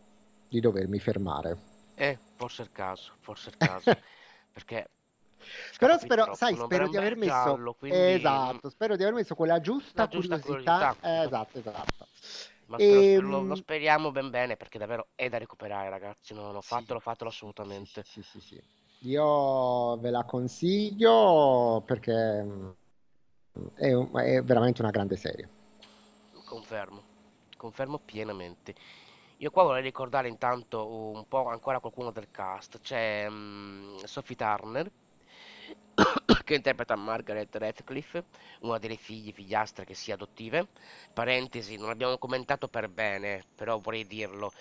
di 0.48 0.60
dovermi 0.60 1.00
fermare. 1.00 1.58
Eh, 1.96 2.16
forse 2.36 2.62
è 2.62 2.64
il 2.66 2.72
caso, 2.72 3.12
forse 3.18 3.50
è 3.50 3.52
il 3.52 3.58
caso, 3.58 3.90
perché 4.52 4.86
Però 5.78 5.98
spero, 5.98 6.28
sai, 6.32 6.56
non 6.56 6.56
spero 6.56 6.86
di 6.88 6.96
aver 6.96 7.16
messo, 7.16 7.64
quindi 7.76 8.58
esatto, 8.58 8.68
spero 8.70 8.96
di 8.96 9.02
aver 9.02 9.14
messo 9.14 9.34
quella 9.34 9.60
la 9.92 10.06
giusta 10.06 10.08
giusta 10.08 10.38
curiosità, 10.40 10.96
curiosità. 10.96 10.96
esatto, 11.00 11.58
esatto. 11.58 12.08
Ma 12.66 12.78
spero- 12.78 13.10
lo, 13.14 13.42
lo 13.44 13.54
Ehm, 13.54 13.56
speriamo 13.56 14.10
ben 14.10 14.30
bene 14.30 14.56
perché 14.56 14.78
davvero 14.78 15.08
è 15.14 15.28
da 15.28 15.38
recuperare, 15.38 15.88
ragazzi. 15.88 16.34
No, 16.34 16.50
no, 16.52 16.60
sì, 16.60 16.84
fatelo, 16.84 17.00
fatelo 17.00 17.30
sì, 17.54 17.66
sì, 17.66 17.84
sì, 17.84 17.84
assolutamente. 17.84 18.02
sì, 18.02 18.22
sì, 18.22 18.40
sì. 18.40 18.62
Io 19.04 19.96
ve 19.98 20.10
la 20.10 20.24
consiglio 20.24 21.82
perché 21.86 22.42
mm, 22.42 22.70
è, 23.76 23.92
un- 23.92 24.10
è 24.18 24.42
veramente 24.42 24.80
una 24.82 24.90
grande 24.90 25.16
serie. 25.16 25.50
Confermo, 26.44 27.04
confermo 27.56 27.98
pienamente. 28.04 28.74
Io 29.38 29.50
qua 29.50 29.62
vorrei 29.64 29.82
ricordare 29.82 30.28
intanto 30.28 30.86
un 31.12 31.24
po' 31.26 31.46
ancora 31.48 31.80
qualcuno 31.80 32.10
del 32.10 32.28
cast. 32.30 32.80
C'è 32.80 33.28
mm, 33.28 33.98
Sophie 34.04 34.36
Turner 34.36 34.90
che 36.44 36.54
interpreta 36.54 36.96
Margaret 36.96 37.54
Radcliffe, 37.56 38.24
una 38.60 38.78
delle 38.78 38.96
figlie, 38.96 39.32
figliastre 39.32 39.84
che 39.84 39.94
sia 39.94 40.14
adottive. 40.14 40.68
Parentesi, 41.12 41.76
non 41.76 41.90
abbiamo 41.90 42.18
commentato 42.18 42.68
per 42.68 42.88
bene, 42.88 43.44
però 43.54 43.78
vorrei 43.78 44.06
dirlo. 44.06 44.52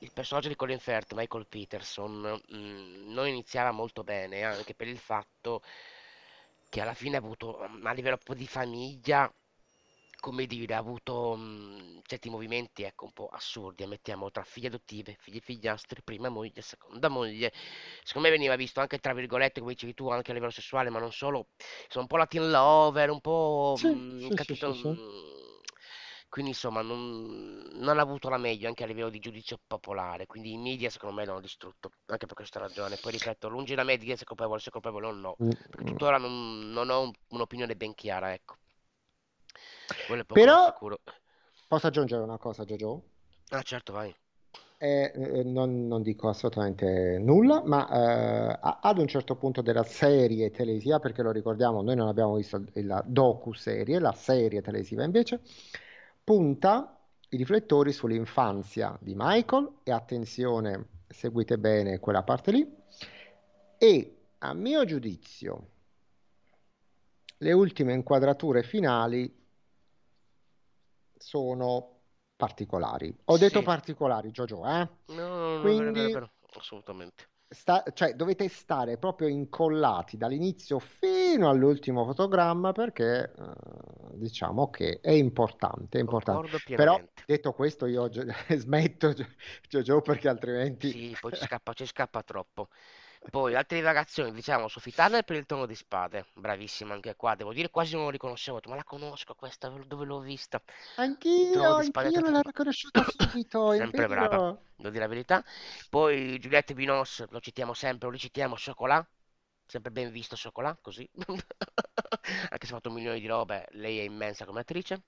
Il 0.00 0.10
personaggio 0.12 0.48
di 0.48 0.56
Colin 0.56 0.80
Firth, 0.80 1.12
Michael 1.14 1.46
Peterson, 1.46 2.40
mm, 2.54 3.12
non 3.12 3.28
iniziava 3.28 3.70
molto 3.70 4.02
bene, 4.02 4.42
anche 4.42 4.74
per 4.74 4.88
il 4.88 4.98
fatto 4.98 5.62
che 6.68 6.80
alla 6.80 6.94
fine 6.94 7.16
ha 7.16 7.18
avuto, 7.20 7.58
mm, 7.68 7.86
a 7.86 7.92
livello 7.92 8.18
di 8.34 8.46
famiglia, 8.46 9.32
come 10.22 10.46
dire, 10.46 10.74
ha 10.74 10.78
avuto 10.78 11.34
mm, 11.36 11.98
certi 12.04 12.30
movimenti, 12.30 12.82
ecco, 12.84 13.04
un 13.06 13.12
po' 13.12 13.28
assurdi, 13.28 13.82
ammettiamo, 13.82 14.30
tra 14.30 14.44
figlie 14.44 14.68
adottive, 14.68 15.16
figli 15.20 15.36
e 15.36 15.40
figliastri, 15.40 16.02
prima 16.02 16.28
moglie, 16.28 16.62
seconda 16.62 17.08
moglie. 17.08 17.52
Secondo 18.04 18.28
me 18.28 18.34
veniva 18.34 18.56
visto 18.56 18.80
anche, 18.80 18.98
tra 18.98 19.12
virgolette, 19.14 19.60
come 19.60 19.72
dicevi 19.72 19.94
tu, 19.94 20.08
anche 20.10 20.30
a 20.30 20.34
livello 20.34 20.52
sessuale, 20.52 20.90
ma 20.90 20.98
non 21.00 21.12
solo, 21.12 21.48
sono 21.88 22.02
un 22.04 22.06
po' 22.06 22.16
Latin 22.18 22.50
lover, 22.50 23.10
un 23.10 23.20
po', 23.20 23.78
Sì, 23.80 23.88
mm, 23.96 24.28
sì, 24.34 24.34
capito? 24.34 24.72
sì. 24.72 24.88
mm, 24.88 25.60
Quindi 26.28 26.52
insomma 26.52 26.80
non, 26.82 27.68
non 27.74 27.98
ha 27.98 28.02
avuto 28.02 28.28
la 28.28 28.38
meglio 28.38 28.66
anche 28.68 28.84
a 28.84 28.86
livello 28.86 29.10
di 29.10 29.18
giudizio 29.18 29.58
popolare, 29.66 30.26
quindi 30.26 30.52
i 30.52 30.56
media 30.58 30.88
secondo 30.90 31.14
me 31.16 31.24
l'hanno 31.26 31.40
distrutto, 31.40 31.90
anche 32.06 32.26
per 32.26 32.34
questa 32.36 32.58
ragione. 32.60 32.98
Poi 32.98 33.12
ripeto, 33.12 33.48
lungi 33.48 33.74
da 33.74 33.84
me 33.84 33.96
di 33.98 34.10
essere 34.10 34.24
colpevole, 34.26 34.60
se 34.60 34.70
colpevole 34.70 35.06
o 35.06 35.12
no, 35.12 35.38
perché 35.68 35.84
tuttora 35.84 36.16
non, 36.18 36.70
non 36.72 36.88
ho 36.90 37.00
un- 37.02 37.12
un'opinione 37.28 37.76
ben 37.76 37.94
chiara, 37.94 38.32
ecco. 38.32 38.56
Quello 39.04 39.10
è 39.10 39.36
poco 39.54 39.80
ma 39.80 39.81
Però 40.26 40.76
posso 41.68 41.86
aggiungere 41.86 42.22
una 42.22 42.38
cosa, 42.38 42.64
Jojo? 42.64 43.02
Ah, 43.50 43.62
certo, 43.62 43.92
vai. 43.92 44.14
Eh, 44.78 45.12
eh, 45.14 45.42
non, 45.44 45.86
non 45.86 46.02
dico 46.02 46.28
assolutamente 46.28 47.18
nulla, 47.20 47.62
ma 47.64 47.88
eh, 47.88 48.58
ad 48.60 48.98
un 48.98 49.06
certo 49.06 49.36
punto 49.36 49.62
della 49.62 49.84
serie 49.84 50.50
televisiva, 50.50 50.98
perché 50.98 51.22
lo 51.22 51.30
ricordiamo, 51.30 51.82
noi 51.82 51.94
non 51.94 52.08
abbiamo 52.08 52.34
visto 52.34 52.64
la 52.74 53.00
docu-serie, 53.06 54.00
la 54.00 54.12
serie 54.12 54.60
televisiva 54.60 55.04
invece, 55.04 55.40
punta 56.24 56.98
i 57.28 57.36
riflettori 57.36 57.92
sull'infanzia 57.92 58.98
di 59.00 59.14
Michael 59.16 59.70
e 59.84 59.92
attenzione, 59.92 60.86
seguite 61.08 61.58
bene 61.58 62.00
quella 62.00 62.24
parte 62.24 62.50
lì, 62.50 62.76
e 63.78 64.16
a 64.38 64.52
mio 64.52 64.84
giudizio 64.84 65.66
le 67.38 67.52
ultime 67.52 67.92
inquadrature 67.92 68.62
finali 68.64 69.41
sono 71.22 72.00
particolari. 72.36 73.14
Ho 73.26 73.36
detto 73.38 73.62
Sì. 73.62 73.62
particolari, 73.62 74.30
Jojo, 74.30 74.66
eh? 74.66 74.88
No, 75.06 75.28
no, 75.28 75.80
no, 75.80 75.92
Quindi 75.92 76.10
vero. 76.10 76.32
Assolutamente. 76.56 77.28
sta- 77.48 77.84
cioè, 77.92 78.14
dovete 78.14 78.48
stare 78.48 78.98
proprio 78.98 79.28
incollati 79.28 80.16
dall'inizio 80.16 80.78
fino 80.78 81.48
all'ultimo 81.48 82.04
fotogramma 82.04 82.72
perché 82.72 83.32
eh, 83.36 84.16
diciamo 84.16 84.70
che 84.70 85.00
è 85.00 85.10
importante, 85.10 85.98
è 85.98 86.00
importante. 86.00 86.48
Però 86.72 87.00
detto 87.24 87.52
questo, 87.52 87.86
io 87.86 88.08
smetto, 88.56 89.12
Jojo, 89.68 90.00
perché 90.00 90.28
altrimenti 90.28 90.98
Sì, 90.98 91.16
poi 91.18 91.32
ci 91.32 91.40
scappa, 91.42 91.72
ci 91.74 91.86
scappa 91.86 92.22
troppo. 92.22 92.68
Poi, 93.30 93.54
altre 93.54 93.78
divagazioni, 93.78 94.32
diciamo, 94.32 94.68
Sophie 94.68 94.92
Turner 94.92 95.22
per 95.22 95.36
il 95.36 95.46
tono 95.46 95.66
di 95.66 95.74
spade. 95.74 96.26
Bravissima 96.34 96.92
anche 96.92 97.14
qua, 97.14 97.34
devo 97.34 97.52
dire, 97.52 97.70
quasi 97.70 97.94
non 97.94 98.04
lo 98.04 98.10
riconoscevo. 98.10 98.60
Ma 98.66 98.74
la 98.74 98.84
conosco 98.84 99.34
questa, 99.34 99.68
dove 99.68 100.04
l'ho 100.04 100.18
vista? 100.20 100.60
Anch'io, 100.96 101.76
anch'io 101.76 102.20
non 102.20 102.32
l'ho 102.32 102.42
riconosciuta 102.42 103.04
subito, 103.08 103.72
Sempre 103.72 104.06
brava, 104.08 104.58
devo 104.76 104.90
dire 104.90 105.04
la 105.04 105.06
verità. 105.06 105.44
Poi 105.88 106.38
Giuliette 106.40 106.74
Binoche, 106.74 107.26
lo 107.30 107.40
citiamo 107.40 107.74
sempre, 107.74 108.06
lo 108.08 108.12
ricitiamo, 108.12 108.56
Chocolat. 108.56 109.06
Sempre 109.72 109.90
ben 109.90 110.10
visto 110.12 110.36
Chocolat, 110.36 110.80
così. 110.82 111.08
Anche 112.50 112.66
se 112.66 112.72
ha 112.72 112.76
fatto 112.76 112.90
milioni 112.90 113.20
di 113.20 113.26
robe, 113.26 113.66
lei 113.70 113.98
è 113.98 114.02
immensa 114.02 114.44
come 114.44 114.60
attrice. 114.60 115.04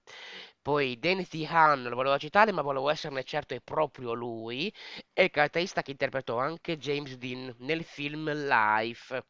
Poi 0.63 0.99
Dennis 0.99 1.29
Han, 1.49 1.83
lo 1.83 1.95
volevo 1.95 2.19
citare, 2.19 2.51
ma 2.51 2.63
volevo 2.63 2.89
esserne 2.89 3.25
certo 3.25 3.53
è 3.55 3.61
proprio 3.61 4.15
lui. 4.15 4.73
È 5.13 5.21
il 5.23 5.31
caratterista 5.31 5.83
che 5.83 5.91
interpretò 5.91 6.39
anche 6.39 6.79
James 6.79 7.17
Dean 7.17 7.55
nel 7.59 7.85
film 7.85 8.33
Life. 8.33 9.27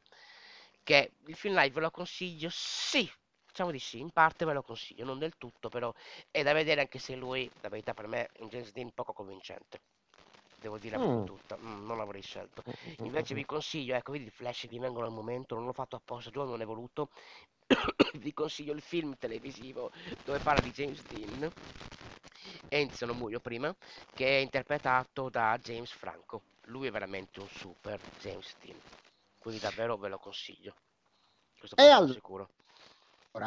Che 0.84 1.12
il 1.26 1.34
film 1.36 1.54
Life 1.56 1.72
ve 1.74 1.80
lo 1.80 1.90
consiglio? 1.90 2.48
Sì, 2.52 3.10
diciamo 3.46 3.72
di 3.72 3.78
sì, 3.80 3.98
in 3.98 4.10
parte 4.12 4.44
ve 4.44 4.52
lo 4.52 4.62
consiglio, 4.62 5.04
non 5.04 5.18
del 5.18 5.36
tutto, 5.36 5.68
però 5.68 5.92
è 6.30 6.42
da 6.44 6.52
vedere 6.52 6.80
anche 6.82 6.98
se 7.00 7.16
lui, 7.16 7.50
la 7.60 7.68
verità 7.70 7.92
per 7.92 8.06
me, 8.06 8.26
è 8.32 8.40
un 8.42 8.48
James 8.50 8.70
Dean 8.72 8.92
poco 8.92 9.12
convincente. 9.12 9.80
Devo 10.64 10.78
dire 10.78 10.96
Mm. 10.98 11.24
tutta, 11.26 11.58
mm, 11.58 11.84
non 11.84 11.98
l'avrei 11.98 12.22
scelto. 12.22 12.62
Mm, 12.66 13.02
mm, 13.02 13.04
Invece 13.04 13.34
mm, 13.34 13.36
vi 13.36 13.44
consiglio, 13.44 13.94
ecco, 13.96 14.12
vedi 14.12 14.24
i 14.24 14.30
flash 14.30 14.60
che 14.62 14.68
mi 14.70 14.78
vengono 14.78 15.04
al 15.04 15.12
momento, 15.12 15.54
non 15.54 15.66
l'ho 15.66 15.74
fatto 15.74 15.96
apposta, 15.96 16.30
giù 16.30 16.42
non 16.42 16.62
è 16.62 16.64
voluto. 16.64 17.10
Vi 18.14 18.32
consiglio 18.32 18.72
il 18.72 18.80
film 18.80 19.14
televisivo 19.18 19.90
dove 20.24 20.38
parla 20.38 20.62
di 20.62 20.70
James 20.70 21.04
Dean 21.06 21.52
e 22.70 22.80
iniziano 22.80 23.12
muoio 23.12 23.40
prima, 23.40 23.74
che 24.14 24.38
è 24.38 24.40
interpretato 24.40 25.28
da 25.28 25.58
James 25.60 25.90
Franco. 25.90 26.40
Lui 26.68 26.86
è 26.86 26.90
veramente 26.90 27.40
un 27.40 27.48
super 27.48 28.00
James 28.18 28.56
Dean. 28.62 28.78
Quindi 29.38 29.60
davvero 29.60 29.98
ve 29.98 30.08
lo 30.08 30.16
consiglio. 30.16 30.74
Questo 31.58 31.76
ma 31.76 31.94
allora, 31.94 32.12
sicuro. 32.14 32.48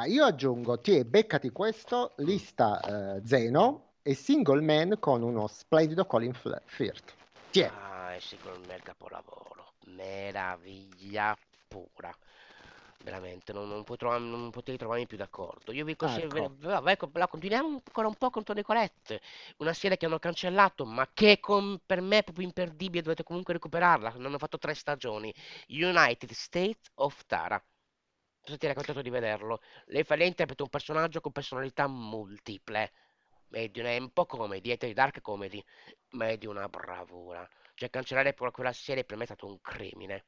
io 0.05 0.23
aggiungo, 0.23 0.79
ti 0.81 1.03
beccati 1.03 1.49
questo, 1.49 2.13
lista 2.17 3.15
eh, 3.15 3.25
Zeno 3.25 3.86
e 4.07 4.13
Single 4.13 4.61
Man 4.61 4.99
con 5.01 5.21
uno 5.21 5.47
splendido 5.47 6.05
Colin 6.05 6.33
Firth. 6.33 7.13
Ti 7.51 7.59
è. 7.59 7.69
Ah, 7.73 8.13
è 8.15 8.19
un 8.45 8.61
mega 8.61 8.83
capolavoro. 8.83 9.73
Meraviglia 9.87 11.37
pura. 11.67 12.15
Veramente, 13.03 13.51
non, 13.51 13.67
non, 13.67 13.83
puoi 13.83 13.97
trova- 13.97 14.17
non 14.17 14.49
potevi 14.49 14.77
trovarmi 14.77 15.05
più 15.05 15.17
d'accordo. 15.17 15.73
Io 15.73 15.83
vi 15.83 15.97
consiglio, 15.97 16.29
ve- 16.29 16.39
Ecco. 16.39 16.55
ve- 16.57 16.79
vai, 16.79 16.95
co- 16.95 17.09
la 17.15 17.27
continuiamo 17.27 17.67
ancora 17.67 18.07
un 18.07 18.15
po' 18.15 18.29
con 18.29 18.43
Tony 18.43 18.61
Colette, 18.61 19.19
una 19.57 19.73
serie 19.73 19.97
che 19.97 20.05
hanno 20.05 20.19
cancellato, 20.19 20.85
ma 20.85 21.09
che 21.13 21.41
con- 21.41 21.77
per 21.85 21.99
me 21.99 22.19
è 22.19 22.23
proprio 22.23 22.45
imperdibile, 22.45 23.01
dovete 23.01 23.23
comunque 23.23 23.53
recuperarla. 23.53 24.13
Ne 24.15 24.25
hanno 24.25 24.37
fatto 24.37 24.57
tre 24.57 24.73
stagioni. 24.73 25.33
United 25.67 26.31
States 26.31 26.89
of 26.95 27.25
Tara. 27.25 27.61
Cosa 28.41 28.57
ti 28.57 28.65
è 28.65 28.69
raccontato 28.69 29.01
di 29.01 29.09
vederlo? 29.09 29.59
Lei 29.87 30.05
fa 30.05 30.15
lei 30.15 30.27
interpreta 30.29 30.63
un 30.63 30.69
personaggio 30.69 31.19
con 31.19 31.33
personalità 31.33 31.87
multiple. 31.87 32.89
È 33.49 33.67
di 33.69 33.79
un 33.81 34.11
po' 34.11 34.25
comedy, 34.25 34.69
è 34.71 34.77
di 34.77 34.93
dark 34.93 35.21
comedy, 35.21 35.63
ma 36.11 36.29
è 36.29 36.37
di 36.37 36.45
una 36.47 36.67
bravura. 36.69 37.47
Cioè, 37.73 37.89
cancellare 37.89 38.33
quella 38.35 38.73
serie 38.73 39.03
per 39.05 39.17
me 39.17 39.23
è 39.23 39.25
stato 39.27 39.47
un 39.47 39.59
crimine. 39.61 40.25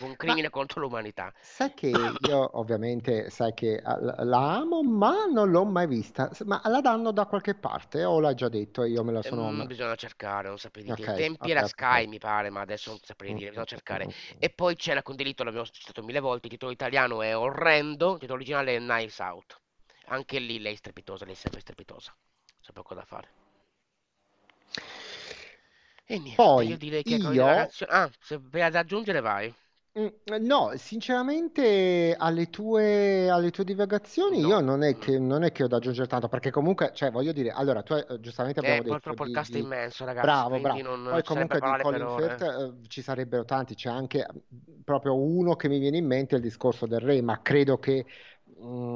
Un 0.00 0.16
Ma 0.20 0.36
crimine 0.36 0.50
contro 0.50 0.80
l'umanità. 0.80 1.32
sai 1.40 1.72
che 1.74 1.88
io 2.20 2.58
ovviamente 2.58 3.30
sai 3.30 3.52
che 3.54 3.74
eh, 3.76 3.82
la 4.24 4.56
amo, 4.58 4.82
ma 4.82 5.26
non 5.26 5.50
l'ho 5.50 5.64
mai 5.64 5.86
vista. 5.86 6.30
Ma 6.44 6.60
la 6.66 6.80
danno 6.80 7.12
da 7.12 7.26
qualche 7.26 7.54
parte 7.54 8.04
o 8.04 8.20
l'hai 8.20 8.34
già 8.34 8.48
detto 8.48 8.82
e 8.82 8.90
io 8.90 9.02
me 9.04 9.12
la 9.12 9.22
sono... 9.22 9.50
Ehm, 9.50 9.66
bisogna 9.66 9.94
cercare, 9.94 10.48
non 10.48 10.58
saprei 10.58 10.82
dire. 10.84 10.94
Ai 10.94 11.10
tempi 11.12 11.50
ok, 11.50 11.52
era. 11.52 11.62
Sky, 11.64 12.06
mi 12.06 12.18
pare, 12.18 12.50
ma 12.50 12.60
adesso 12.62 12.90
non 12.90 12.98
saprei 13.02 13.32
Mm, 13.32 13.34
dire, 13.34 13.48
bisogna 13.50 13.66
mm, 13.74 13.80
mm, 13.90 13.96
cercare. 13.96 14.08
mm, 14.08 14.12
E 14.38 14.50
mm. 14.50 14.50
poi 14.50 14.74
c'è 14.76 14.92
la 14.94 15.02
Condelito, 15.02 15.44
l'abbiamo 15.44 15.66
citato 15.66 16.02
mille 16.02 16.18
volte, 16.20 16.46
il 16.46 16.52
titolo 16.52 16.72
italiano 16.72 17.22
è 17.22 17.36
orrendo, 17.36 18.12
il 18.14 18.18
titolo 18.18 18.34
originale 18.38 18.74
è 18.76 18.78
Knives 18.78 19.18
Out. 19.20 19.60
Anche 20.06 20.38
lì 20.40 20.58
lei 20.60 20.72
è 20.74 20.76
strepitosa, 20.76 21.24
lei 21.24 21.34
è 21.34 21.36
sempre 21.36 21.60
strepitosa. 21.60 22.12
C'è 22.60 22.72
poco 22.72 22.94
da 22.94 23.04
fare. 23.04 23.28
E 26.06 26.18
niente, 26.18 26.64
io 26.64 26.76
Poi 26.76 26.76
direi 26.76 27.04
che 27.04 27.14
io... 27.16 27.24
divagazioni... 27.30 27.92
Ah, 27.92 28.10
se 28.20 28.38
vai 28.40 28.68
da 28.70 28.80
aggiungere 28.80 29.20
vai. 29.20 29.54
Mm, 29.98 30.06
No, 30.44 30.72
sinceramente 30.76 32.14
alle 32.16 32.50
tue, 32.50 33.28
alle 33.30 33.50
tue 33.50 33.64
divagazioni 33.64 34.44
io 34.44 34.60
No. 34.60 34.60
non 34.60 34.82
è 34.82 34.96
mm. 34.96 34.98
che, 34.98 35.18
non 35.18 35.42
è 35.42 35.50
che 35.50 35.64
ho 35.64 35.66
da 35.66 35.76
aggiungere 35.78 36.06
tanto, 36.06 36.28
perché 36.28 36.50
comunque, 36.50 36.92
cioè 36.94 37.10
voglio 37.10 37.32
dire, 37.32 37.50
allora 37.50 37.82
tu 37.82 37.94
hai- 37.94 38.04
eh, 38.08 38.20
giustamente 38.20 38.60
Eh, 38.60 38.60
abbiamo 38.60 38.82
detto 38.82 38.92
purtroppo 38.92 39.24
il 39.24 39.30
di, 39.30 39.30
cast 39.30 39.54
è 39.54 39.58
immenso, 39.58 40.04
ragazzi, 40.04 40.44
Bravo, 40.44 40.48
quindi 40.48 40.80
bravo. 40.80 40.82
non, 40.82 41.02
Poi 41.06 41.22
comunque 41.22 41.60
di 41.60 41.74
Colin 41.76 42.08
Firth 42.08 42.42
eh, 42.42 42.88
ci 42.88 43.02
sarebbero 43.02 43.44
tanti, 43.44 43.74
c'è 43.74 43.88
anche 43.88 44.26
mm, 44.32 44.80
proprio 44.84 45.16
uno 45.16 45.54
che 45.56 45.68
mi 45.68 45.78
viene 45.78 45.96
in 45.98 46.06
mente, 46.06 46.36
il 46.36 46.42
discorso 46.42 46.86
del 46.86 47.00
re, 47.00 47.20
ma 47.22 47.40
credo 47.42 47.78
che... 47.78 48.04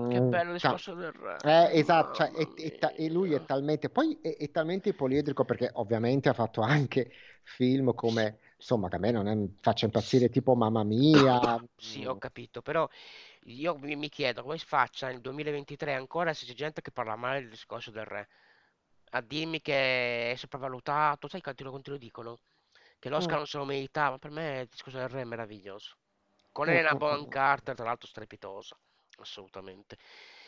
Che 0.07 0.21
mm, 0.21 0.29
bello 0.29 0.51
il 0.51 0.55
cioè, 0.55 0.73
discorso 0.73 0.95
del 0.95 1.13
re. 1.13 1.45
eh, 1.45 1.79
esatto, 1.79 2.13
cioè, 2.13 2.31
e, 2.35 2.53
e 2.57 2.79
ta- 2.79 2.93
e 2.95 3.09
lui 3.11 3.33
è 3.35 3.45
talmente, 3.45 3.91
poi 3.91 4.19
è, 4.23 4.37
è 4.37 4.51
talmente 4.51 4.95
poliedrico 4.95 5.45
perché 5.45 5.71
ovviamente 5.75 6.29
ha 6.29 6.33
fatto 6.35 6.61
anche 6.63 7.11
film 7.43 7.95
come, 7.95 8.39
insomma, 8.57 8.89
che 8.89 8.97
a 8.97 8.99
me 8.99 9.11
non 9.11 9.27
è- 9.29 9.49
faccia 9.61 9.87
impazzire, 9.87 10.29
tipo 10.29 10.55
Mamma 10.55 10.85
Mia. 10.85 11.59
Sì, 11.77 12.05
ho 12.05 12.15
mm, 12.15 12.17
capito, 12.17 12.63
però 12.63 12.89
io 13.45 13.77
mi, 13.79 13.97
mi 13.97 14.09
chiedo 14.09 14.43
come 14.43 14.59
si 14.59 14.67
faccia 14.67 15.09
nel 15.09 15.21
2023 15.21 15.95
ancora 15.95 16.33
se 16.33 16.47
c'è 16.47 16.55
gente 16.55 16.81
che 16.81 16.93
parla 16.93 17.17
male 17.17 17.41
del 17.41 17.51
discorso 17.51 17.91
del 17.91 18.05
re. 18.05 18.29
A 19.11 19.21
dirmi 19.21 19.61
che 19.61 20.33
è 20.33 20.37
sopravvalutato, 20.37 21.29
sai 21.29 21.41
quanti 21.43 21.63
lo, 21.65 21.81
lo 21.85 21.97
dicono? 21.99 22.39
Che 22.99 23.09
mm, 23.17 23.37
l'Oscar 23.37 23.39
non 23.39 23.47
se 23.47 23.59
lo 23.59 23.65
merita, 23.65 24.11
ma 24.11 24.19
per 24.19 24.31
me 24.31 24.61
il 24.63 24.69
discorso 24.69 24.99
del 24.99 25.09
re 25.09 25.23
è 25.23 25.25
meraviglioso. 25.25 25.97
Con 26.53 26.69
mm, 26.69 26.71
Elena 26.71 26.95
mm, 26.95 26.97
Bonham 26.97 27.27
mm. 27.27 27.29
Carter, 27.29 27.75
tra 27.75 27.85
l'altro 27.85 28.09
strepitosa, 28.09 28.79
assolutamente. 29.23 29.97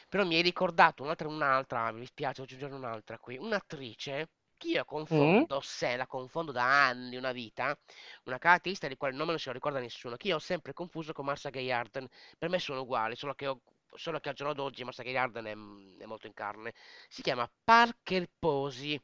Però 0.09 0.25
mi 0.25 0.37
hai 0.37 0.43
ricordato 0.43 1.03
un'altra, 1.03 1.29
un'altra, 1.29 1.93
mi 1.93 2.01
dispiace 2.01 2.43
aggiungere 2.43 2.75
un'altra 2.75 3.19
qui, 3.19 3.37
un'attrice 3.39 4.29
che 4.57 4.69
io 4.69 4.85
Mm? 5.11 5.45
confondo, 5.45 5.61
se 5.61 5.97
la 5.97 6.07
confondo 6.07 6.53
da 6.53 6.87
anni, 6.87 7.17
una 7.17 7.33
vita, 7.33 7.77
una 8.25 8.39
caratteristica 8.39 8.89
di 8.89 8.97
quale 8.97 9.15
nome 9.15 9.31
non 9.31 9.39
se 9.39 9.49
lo 9.49 9.55
ricorda 9.55 9.81
nessuno, 9.81 10.17
che 10.17 10.29
io 10.29 10.37
ho 10.37 10.39
sempre 10.39 10.73
confuso 10.73 11.13
con 11.13 11.25
Marcia 11.25 11.51
Gay 11.51 11.71
Harden. 11.71 12.07
Per 12.39 12.49
me 12.49 12.59
sono 12.59 12.81
uguali, 12.83 13.17
solo 13.17 13.35
che, 13.35 13.47
ho- 13.49 13.61
solo 13.95 14.21
che 14.21 14.29
al 14.31 14.35
giorno 14.35 14.55
d'oggi 14.55 14.85
Marcia 14.85 15.03
Gay 15.03 15.17
Harden 15.17 15.45
è, 15.47 16.03
è 16.03 16.07
molto 16.07 16.27
in 16.27 16.35
carne. 16.35 16.73
Si 17.09 17.23
chiama 17.23 17.51
Parker 17.65 18.29
Posey. 18.39 19.01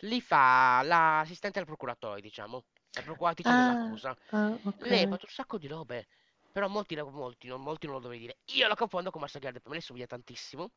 Lì 0.00 0.20
fa 0.20 0.82
l'assistente 0.82 1.58
al 1.58 1.64
procuratore, 1.66 2.20
diciamo, 2.20 2.64
la 2.92 3.02
procuratrice 3.02 3.54
Ah, 3.54 3.54
dell'accusa. 3.54 4.16
ah, 4.32 4.60
ok. 4.64 4.88
Lei 4.88 5.02
ha 5.02 5.06
fatto 5.06 5.24
un 5.26 5.32
sacco 5.32 5.58
di 5.58 5.66
robe, 5.66 6.06
però 6.56 6.68
molti, 6.68 6.96
molti, 6.96 7.48
non, 7.48 7.60
molti 7.60 7.84
non 7.84 7.96
lo 7.96 8.00
dovrei 8.00 8.18
dire. 8.18 8.38
Io 8.54 8.66
la 8.66 8.74
confondo 8.74 9.10
con 9.10 9.20
Marcia 9.20 9.38
Gay 9.38 9.48
Harden, 9.48 9.60
per 9.60 9.70
me 9.72 9.76
lei 9.76 9.86
somiglia 9.86 10.06
tantissimo. 10.06 10.70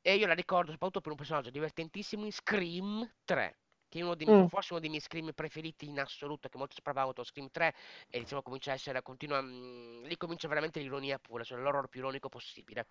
E 0.00 0.16
io 0.16 0.26
la 0.26 0.34
ricordo 0.34 0.72
soprattutto 0.72 1.00
per 1.00 1.12
un 1.12 1.16
personaggio 1.16 1.50
divertentissimo 1.50 2.24
in 2.24 2.32
Scream 2.32 3.08
3, 3.24 3.58
che 3.88 4.00
è 4.00 4.02
uno 4.02 4.16
dei, 4.16 4.28
Mm. 4.28 4.46
forse 4.48 4.72
uno 4.72 4.80
dei 4.80 4.88
miei 4.90 5.00
Scream 5.00 5.30
preferiti 5.32 5.86
in 5.86 6.00
assoluto, 6.00 6.48
che 6.48 6.58
molto 6.58 6.74
sopravvaluto 6.74 7.22
Scream 7.22 7.50
3 7.52 7.72
e 8.10 8.18
diciamo 8.18 8.42
comincia 8.42 8.72
a 8.72 8.74
essere, 8.74 9.00
continua, 9.02 9.40
mm, 9.40 10.02
lì 10.06 10.16
comincia 10.16 10.48
veramente 10.48 10.80
l'ironia 10.80 11.20
pura, 11.20 11.44
cioè 11.44 11.56
l'horror 11.60 11.86
più 11.86 12.00
ironico 12.00 12.28
possibile. 12.28 12.88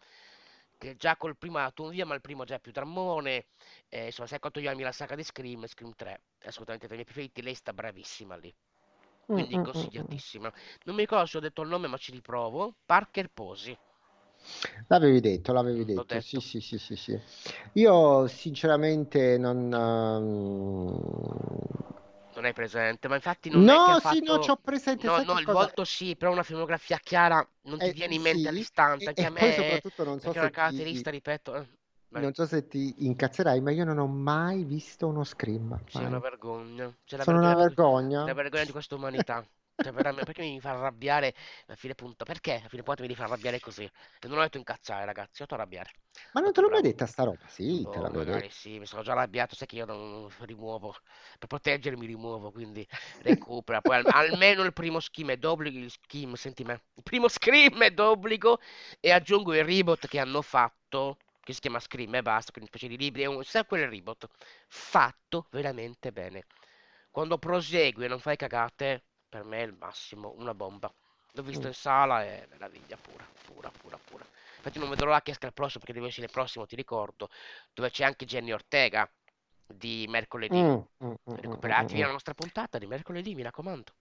Che 0.78 0.96
già 0.96 1.18
col 1.18 1.38
primo 1.38 1.58
ha 1.58 1.74
un 1.80 1.90
via, 1.90 2.06
ma 2.06 2.16
il 2.16 2.22
primo 2.22 2.46
già 2.46 2.56
è 2.56 2.60
più 2.62 2.72
drammone. 2.72 3.48
eh, 3.90 4.06
insomma, 4.06 4.28
sai 4.30 4.40
quanto 4.40 4.62
io 4.62 4.70
ami 4.72 4.84
la 4.84 4.94
saga 4.94 5.16
di 5.16 5.24
Scream, 5.26 5.66
Scream 5.68 5.94
3 5.96 6.22
è 6.38 6.48
assolutamente 6.48 6.86
tra 6.88 6.96
i 6.96 7.00
miei 7.00 7.06
preferiti, 7.06 7.42
lei 7.42 7.56
sta 7.56 7.74
bravissima 7.74 8.38
lì. 8.38 8.56
Mm, 9.32 9.38
Quindi 9.38 9.58
mm, 9.58 9.66
mm, 9.74 9.88
consigliatissima. 9.94 10.52
Non 10.84 10.96
mi 10.96 11.02
ricordo 11.02 11.26
se 11.26 11.38
ho 11.38 11.40
detto 11.42 11.62
il 11.64 11.70
nome, 11.70 11.88
ma 11.88 11.98
ci 11.98 12.12
riprovo. 12.12 12.76
Parker 12.86 13.30
Posey. 13.30 13.78
L'avevi 14.88 15.20
detto, 15.22 15.54
l'avevi 15.54 15.84
L'ho 15.94 16.04
detto, 16.04 16.20
sì, 16.20 16.40
detto. 16.40 16.42
sì, 16.42 16.60
sì, 16.62 16.78
sì, 16.78 16.96
sì. 16.96 17.20
Io 17.74 18.28
sinceramente 18.28 19.38
non... 19.38 19.74
ehm, 19.74 21.00
Non 22.34 22.46
hai 22.46 22.54
presente, 22.54 23.08
ma 23.08 23.16
infatti 23.16 23.50
non 23.50 23.70
è 23.70 23.82
che 23.82 23.92
ha 23.92 23.96
No, 23.96 24.00
sì, 24.00 24.22
no, 24.22 24.38
fatto... 24.38 24.38
c'ho 24.40 24.58
presente, 24.58 25.10
No, 25.10 25.22
no, 25.22 25.40
il 25.40 25.48
cosa? 25.48 25.48
volto 25.48 25.84
sì, 25.86 26.16
però 26.18 26.32
una 26.32 26.44
filmografia 26.44 26.98
chiara 27.00 27.46
non 27.64 27.80
ti 27.82 27.92
Eh, 27.92 27.94
viene 27.94 28.16
in 28.16 28.22
mente 28.22 28.48
sì, 28.48 28.50
all'istante. 28.50 29.08
e, 29.08 29.12
Anche 29.12 29.26
a 29.26 29.30
e 29.30 29.34
poi 29.36 29.52
me, 29.52 29.54
soprattutto 29.54 30.04
non 30.04 30.20
so 30.20 30.34
perché 30.34 30.38
è 30.38 30.42
una 30.42 30.50
se 30.66 30.82
ti, 30.84 31.06
caratteristica, 31.06 31.10
ripeto... 31.12 31.68
vai. 32.12 32.28
non 32.28 32.34
so 32.34 32.46
se 32.46 32.68
ti 32.68 33.06
incazzerai, 33.06 33.62
ma 33.62 33.72
io 33.72 33.86
non 33.86 33.98
ho 33.98 34.08
mai 34.08 34.64
visto 34.64 35.08
uno 35.08 35.24
Scream, 35.24 35.80
Sì, 35.86 36.02
è 36.02 36.06
una 36.06 36.18
vergogna. 36.20 36.92
C'è 37.06 37.18
la 37.18 37.24
Sono 37.24 37.38
una 37.40 37.54
vergogna 37.54 37.54
di, 37.56 37.64
que- 37.66 37.78
la 38.24 38.34
vergogna. 38.34 38.34
vergogna 38.34 38.64
di 38.64 38.72
questa 38.72 38.96
umanità. 38.96 39.46
Cioè, 39.80 39.92
perché 39.94 40.42
mi 40.44 40.60
fa 40.60 40.72
arrabbiare 40.72 41.34
a 41.68 41.76
fine 41.76 41.94
punta? 41.96 42.24
Perché 42.26 42.62
a 42.64 42.70
fine 42.70 42.82
punta 42.84 43.02
mi 43.02 43.08
devi 43.08 43.20
far 43.20 43.28
arrabbiare 43.30 43.60
così? 43.60 43.84
E 43.84 44.28
non 44.28 44.38
ho 44.38 44.42
detto 44.42 44.58
incazzare, 44.58 45.06
ragazzi, 45.06 45.42
ho 45.42 45.46
detto 45.46 45.56
arrabbiare. 45.56 45.92
Ma 46.34 46.42
non 46.42 46.52
te 46.52 46.60
l'ho 46.60 46.70
mai 46.70 46.82
detta 46.82 47.06
sta 47.06 47.24
roba? 47.24 47.48
Sì, 47.48 47.88
te 47.90 48.00
Boh, 48.00 48.02
l'avevo 48.02 48.26
detto. 48.26 48.50
sì, 48.50 48.78
mi 48.80 48.86
sono 48.86 49.02
già 49.02 49.14
arrabbiato, 49.14 49.56
sai 49.56 49.66
che 49.68 49.78
io 49.78 49.86
non 49.86 50.30
rimuovo. 50.42 50.94
Per 51.40 51.48
proteggermi 51.48 52.06
rimuovo, 52.06 52.52
quindi 52.52 52.88
recupera. 53.20 53.82
Poi 53.82 53.96
al- 53.98 54.06
almeno 54.08 54.64
il 54.64 54.74
primo 54.74 55.00
schema 55.00 55.32
è 55.32 55.38
d'obbligo, 55.38 55.78
il 55.80 55.90
schema, 55.90 56.36
senti 56.36 56.64
me. 56.64 56.84
Il 56.96 57.04
primo 57.04 57.28
scream 57.28 57.82
è 57.82 57.92
d'obbligo 57.92 58.60
e 59.00 59.12
aggiungo 59.12 59.54
il 59.56 59.64
reboot 59.64 60.08
che 60.08 60.20
hanno 60.20 60.42
fatto, 60.44 61.18
che 61.42 61.54
si 61.54 61.60
chiama 61.60 61.80
Scream 61.80 62.16
e 62.16 62.22
basta, 62.22 62.52
quindi 62.52 62.70
specie 62.70 62.88
di 62.88 62.98
libri, 62.98 63.24
è 63.24 63.26
un 63.26 63.44
sequel 63.44 63.88
reboot. 63.90 64.28
Fatto 64.68 65.48
veramente 65.52 66.12
bene. 66.12 66.46
Quando 67.10 67.38
prosegui 67.38 68.06
e 68.06 68.08
non 68.08 68.20
fai 68.20 68.38
cagate, 68.38 69.04
per 69.30 69.44
me 69.44 69.60
è 69.60 69.64
il 69.66 69.74
massimo, 69.74 70.34
una 70.38 70.54
bomba. 70.54 70.94
L'ho 71.34 71.44
visto 71.44 71.68
Mm, 71.68 71.68
in 71.68 71.74
sala 71.74 72.24
e 72.26 72.48
meraviglia 72.50 72.98
pura, 72.98 73.28
pura, 73.44 73.70
pura, 73.72 73.98
pura. 73.98 74.26
Infatti 74.58 74.80
non 74.80 74.90
vedrò 74.90 75.06
l'ora 75.08 75.22
che 75.22 75.32
esca 75.32 75.48
il 75.48 75.54
prossimo, 75.54 75.80
perché 75.80 75.94
deve 75.94 76.08
essere 76.10 76.26
il 76.28 76.32
prossimo, 76.32 76.66
ti 76.66 76.76
ricordo, 76.76 77.30
dove 77.74 77.90
c'è 77.90 78.04
anche 78.06 78.26
Jenny 78.26 78.52
Ortega 78.52 79.10
di 79.66 80.06
mercoledì. 80.10 80.68
mm, 80.68 80.86
mm, 81.02 81.16
mm, 81.28 81.36
mm, 81.46 81.58
mm, 81.66 81.76
mm, 81.78 81.88
Recuperatevi 81.88 82.02
mm. 82.02 82.06
la 82.06 82.12
nostra 82.12 82.34
puntata 82.34 82.78
di 82.78 82.88
mercoledì, 82.88 83.36
mi 83.36 83.44
raccomando. 83.44 83.94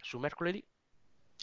Su 0.00 0.18
mercoledì. 0.18 0.64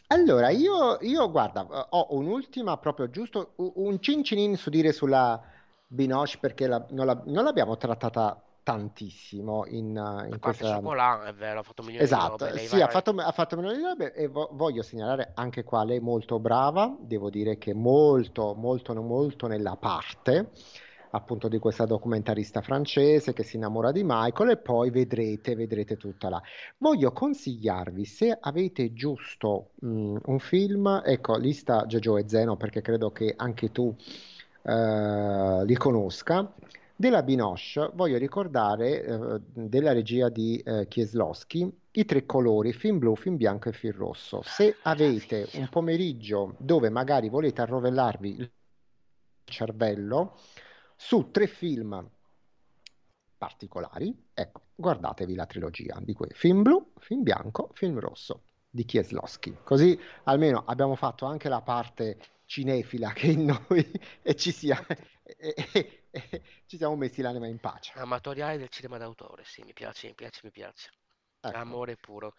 Allora, 0.07 0.49
io, 0.49 0.97
io, 1.01 1.31
guarda, 1.31 1.61
eh, 1.67 1.87
ho 1.89 2.07
un'ultima 2.15 2.77
proprio 2.77 3.09
giusto, 3.09 3.53
un 3.57 3.99
cincinin 3.99 4.55
su 4.55 4.69
dire 4.69 4.91
sulla 4.91 5.41
Binoche 5.87 6.37
perché 6.39 6.67
la- 6.67 6.85
non 6.91 7.05
la- 7.05 7.21
non 7.25 7.43
l'abbiamo 7.43 7.75
trattata 7.77 8.39
tantissimo 8.63 9.65
in, 9.67 9.95
eh, 9.95 9.99
A 9.99 10.23
in 10.25 10.39
parte 10.39 10.39
questa... 10.39 10.65
Cioccolà, 10.75 11.25
è 11.25 11.33
vero, 11.33 11.59
ha 11.59 11.63
fatto 11.63 11.83
milioni 11.83 12.07
di 12.07 12.13
robe. 12.13 12.23
Esatto, 12.25 12.45
Lei 12.45 12.67
sì, 12.67 12.81
ha 12.81 12.87
fatto, 12.87 13.11
ha 13.11 13.31
fatto 13.31 13.55
milioni 13.55 13.77
di 13.77 13.83
robe 13.83 14.13
e 14.13 14.27
vo- 14.27 14.49
voglio 14.53 14.81
segnalare 14.81 15.31
anche 15.35 15.63
qua, 15.63 15.83
lei 15.83 15.97
è 15.97 16.01
molto 16.01 16.39
brava, 16.39 16.95
devo 16.99 17.29
dire 17.29 17.57
che 17.57 17.73
molto, 17.73 18.53
molto, 18.55 18.93
molto 19.01 19.47
nella 19.47 19.75
parte 19.75 20.51
appunto 21.11 21.47
di 21.47 21.59
questa 21.59 21.85
documentarista 21.85 22.61
francese 22.61 23.33
che 23.33 23.43
si 23.43 23.55
innamora 23.55 23.91
di 23.91 24.01
Michael 24.03 24.51
e 24.51 24.57
poi 24.57 24.89
vedrete, 24.89 25.55
vedrete 25.55 25.97
tutta 25.97 26.29
la... 26.29 26.41
Voglio 26.77 27.11
consigliarvi, 27.11 28.05
se 28.05 28.37
avete 28.39 28.93
giusto 28.93 29.71
mh, 29.81 30.17
un 30.25 30.39
film, 30.39 31.01
ecco, 31.05 31.37
lista 31.37 31.85
Jojo 31.85 32.17
e 32.17 32.27
Zeno 32.27 32.57
perché 32.57 32.81
credo 32.81 33.11
che 33.11 33.33
anche 33.35 33.71
tu 33.71 33.95
eh, 34.61 35.65
li 35.65 35.75
conosca. 35.75 36.53
Della 36.97 37.23
Binoche 37.23 37.91
voglio 37.93 38.17
ricordare 38.17 39.03
eh, 39.03 39.41
della 39.53 39.91
regia 39.91 40.29
di 40.29 40.57
eh, 40.57 40.87
Kieslowski 40.87 41.69
i 41.91 42.05
tre 42.05 42.25
colori, 42.25 42.73
film 42.73 42.99
blu, 42.99 43.15
film 43.15 43.35
bianco 43.35 43.69
e 43.69 43.73
film 43.73 43.97
rosso. 43.97 44.41
Se 44.43 44.75
avete 44.83 45.35
Meraviglia. 45.37 45.59
un 45.59 45.69
pomeriggio 45.69 46.55
dove 46.57 46.89
magari 46.89 47.29
volete 47.29 47.61
arrovellarvi 47.61 48.35
il 48.37 48.51
cervello 49.45 50.37
su 50.95 51.29
tre 51.31 51.47
film 51.47 52.09
particolari, 53.37 54.29
ecco, 54.33 54.61
guardatevi 54.75 55.35
la 55.35 55.45
trilogia 55.45 55.99
di 56.01 56.13
quei 56.13 56.31
film 56.33 56.61
blu, 56.63 56.93
film 56.97 57.21
bianco, 57.23 57.69
film 57.73 57.99
rosso 57.99 58.43
di 58.69 58.85
Kieslowski. 58.85 59.57
Così 59.63 59.97
almeno 60.23 60.63
abbiamo 60.65 60.95
fatto 60.95 61.25
anche 61.25 61.49
la 61.49 61.61
parte 61.61 62.17
cinefila 62.45 63.11
che 63.13 63.27
in 63.27 63.45
noi 63.45 63.91
e 64.21 64.35
ci 64.35 64.51
sia 64.51 64.83
e, 65.23 65.53
e- 65.73 66.07
e 66.11 66.41
ci 66.65 66.77
siamo 66.77 66.95
messi 66.95 67.21
l'anima 67.21 67.47
in 67.47 67.59
pace. 67.59 67.93
Amatoriale 67.95 68.59
del 68.59 68.69
cinema 68.69 68.99
d'autore, 68.99 69.43
sì, 69.43 69.63
mi 69.63 69.73
piace, 69.73 70.07
mi 70.07 70.13
piace, 70.13 70.41
mi 70.43 70.51
piace. 70.51 70.91
Ecco. 71.41 71.57
Amore 71.57 71.97
puro. 71.97 72.35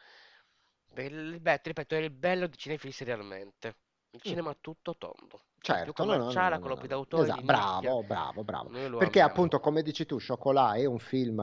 Beh, 0.88 1.61
ripeto, 1.62 1.95
è 1.95 1.99
il 1.99 2.11
bello 2.11 2.47
di 2.47 2.57
cinefili 2.57 2.92
serialmente. 2.92 3.77
Il 4.11 4.23
Mm, 4.27 4.37
cinema 4.37 4.55
tutto 4.61 4.97
tondo. 4.97 5.45
Certo, 5.61 6.05
no, 6.05 6.16
no, 6.16 6.33
no, 6.33 6.49
no, 6.49 6.59
no. 6.59 6.87
d'autore 6.87 7.23
Esatto, 7.25 7.42
bravo, 7.42 8.03
bravo, 8.03 8.45
bravo. 8.45 8.71
Perché 8.71 9.21
amiamo. 9.21 9.27
appunto, 9.27 9.61
come 9.61 9.83
dici 9.83 10.07
tu, 10.07 10.19
Chocolat 10.25 10.77
è 10.79 10.85
un 10.85 10.99
film 10.99 11.40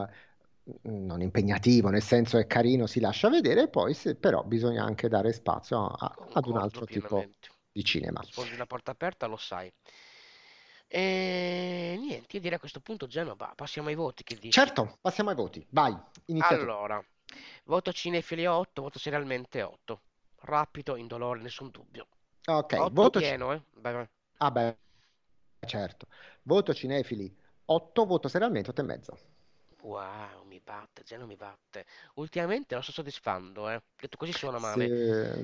mm, 0.88 1.04
non 1.06 1.20
impegnativo, 1.20 1.90
nel 1.90 2.02
senso 2.02 2.38
è 2.38 2.46
carino, 2.46 2.86
si 2.86 3.00
lascia 3.00 3.28
vedere, 3.28 3.68
poi 3.68 3.92
se- 3.94 4.14
però 4.14 4.42
bisogna 4.42 4.82
anche 4.82 5.08
dare 5.08 5.32
spazio 5.32 5.84
a- 5.86 6.16
ad 6.32 6.46
un 6.46 6.58
altro 6.58 6.84
tipo 6.86 7.24
di 7.70 7.84
cinema. 7.84 8.22
Sfondi 8.22 8.54
una 8.54 8.66
porta 8.66 8.92
aperta, 8.92 9.26
lo 9.26 9.36
sai. 9.36 9.70
E 10.86 11.96
niente, 11.98 12.36
io 12.36 12.40
direi 12.40 12.56
a 12.56 12.60
questo 12.60 12.80
punto, 12.80 13.06
Genova, 13.06 13.52
passiamo 13.56 13.88
ai 13.88 13.94
voti, 13.94 14.22
che 14.22 14.36
dici? 14.36 14.50
Certo, 14.50 14.98
passiamo 15.00 15.30
ai 15.30 15.36
voti. 15.36 15.66
Vai, 15.70 15.96
inizia 16.26 16.56
tu. 16.56 16.62
Allora, 16.62 17.04
voto 17.64 17.92
cinefili 17.92 18.46
8, 18.46 18.82
voto 18.82 18.98
serialmente 18.98 19.62
8. 19.62 20.02
Rapido, 20.42 20.96
indolore, 20.96 21.40
nessun 21.40 21.70
dubbio. 21.70 22.06
Ok, 22.48 22.74
8 22.76 22.90
voto... 22.90 23.20
pieno, 23.20 23.52
eh? 23.52 23.62
Vai, 23.74 23.92
vai. 23.94 24.08
Ah 24.38 24.50
beh, 24.50 24.76
certo. 25.66 26.06
Voto 26.42 26.74
cinefili 26.74 27.34
8, 27.66 28.06
voto 28.06 28.28
serialmente 28.28 28.70
8 28.70 28.80
e 28.82 28.84
mezzo. 28.84 29.18
Wow, 29.82 30.44
mi 30.46 30.60
batte, 30.60 31.02
Geno 31.04 31.26
mi 31.26 31.36
batte. 31.36 31.84
Ultimamente 32.14 32.74
lo 32.74 32.80
sto 32.80 32.90
soddisfando, 32.92 33.68
eh. 33.68 33.82
Detto 33.96 34.16
così 34.16 34.32
suona 34.32 34.58
Sì, 34.58 34.58
male. 34.58 34.94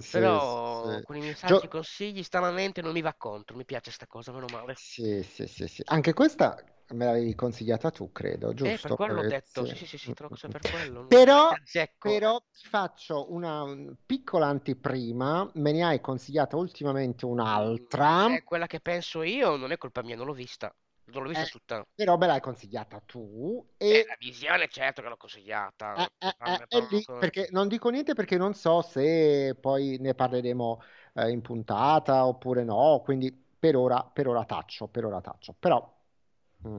sì, 0.00 0.40
sì, 0.40 0.40
Però 0.40 1.00
sì. 1.00 1.02
con 1.02 1.16
i 1.16 1.20
miei 1.20 1.34
saggi 1.34 1.68
Gio- 1.68 1.68
consigli, 1.68 2.22
stranamente 2.22 2.80
non 2.82 2.92
mi 2.92 3.02
va 3.02 3.14
contro. 3.14 3.56
Mi 3.56 3.64
piace 3.66 3.90
sta 3.90 4.06
cosa, 4.06 4.32
meno 4.32 4.48
male. 4.48 4.80
Sì, 4.92 5.22
sì, 5.22 5.46
sì, 5.46 5.66
sì. 5.68 5.82
Anche 5.86 6.12
questa 6.14 6.56
me 6.94 7.04
l'avevi 7.06 7.34
consigliata 7.34 7.90
tu, 7.90 8.12
credo, 8.12 8.54
Eh, 8.62 8.78
per 8.78 8.92
giusto? 8.92 8.94
quello 8.94 9.20
ho 9.20 9.24
Eh, 9.24 9.24
detto, 9.24 9.64
sì. 9.64 9.66
sì, 9.66 9.84
sì, 9.86 9.98
sì, 9.98 9.98
Mm, 10.08 10.12
mm, 10.30 10.36
mm. 10.46 10.50
per 10.50 10.64
quello. 10.66 11.02
Però, 11.06 11.54
azzecco. 11.54 11.98
però 11.98 12.40
ti 12.52 12.66
faccio 12.68 13.32
una 13.32 13.62
un- 13.62 13.94
piccola 14.06 14.46
anteprima. 14.46 15.50
Me 15.54 15.72
ne 15.72 15.84
hai 15.84 16.00
consigliata 16.00 16.56
ultimamente 16.56 17.26
Mm, 17.44 17.64
un'altra, 17.64 18.28
è 18.28 18.42
quella 18.44 18.66
che 18.66 18.80
penso 18.80 19.22
io, 19.22 19.56
non 19.56 19.72
è 19.72 19.76
colpa 19.78 20.02
mia, 20.02 20.16
non 20.16 20.26
l'ho 20.26 20.32
vista. 20.32 20.74
Non 21.06 21.22
l'ho 21.22 21.28
vista 21.28 21.46
eh, 21.46 21.48
tutta. 21.48 21.84
però 21.94 22.16
me 22.16 22.26
l'hai 22.26 22.40
consigliata 22.40 23.00
tu 23.00 23.66
Eh, 23.86 24.02
e 24.02 24.04
la 24.06 24.16
visione, 24.18 24.68
certo 24.68 25.02
che 25.02 25.08
l'ho 25.08 25.16
consigliata. 25.18 26.02
eh, 26.02 26.08
eh, 26.18 26.34
eh, 26.44 26.64
è 26.66 26.80
parlo 26.88 26.88
lì, 26.90 27.08
perché 27.16 27.48
non 27.50 27.68
dico 27.68 27.88
niente 27.90 28.14
perché 28.14 28.36
non 28.36 28.54
so 28.54 28.80
se 28.82 29.56
poi 29.60 29.98
ne 30.00 30.14
parleremo 30.14 30.80
eh, 31.14 31.30
in 31.30 31.40
puntata 31.42 32.26
oppure 32.26 32.64
no, 32.64 33.00
quindi 33.04 33.32
per 33.32 33.76
ora, 33.76 34.02
per 34.04 34.28
ora 34.28 34.44
taccio, 34.44 34.86
per 34.88 35.04
ora 35.04 35.20
taccio. 35.20 35.54
Però, 35.58 35.99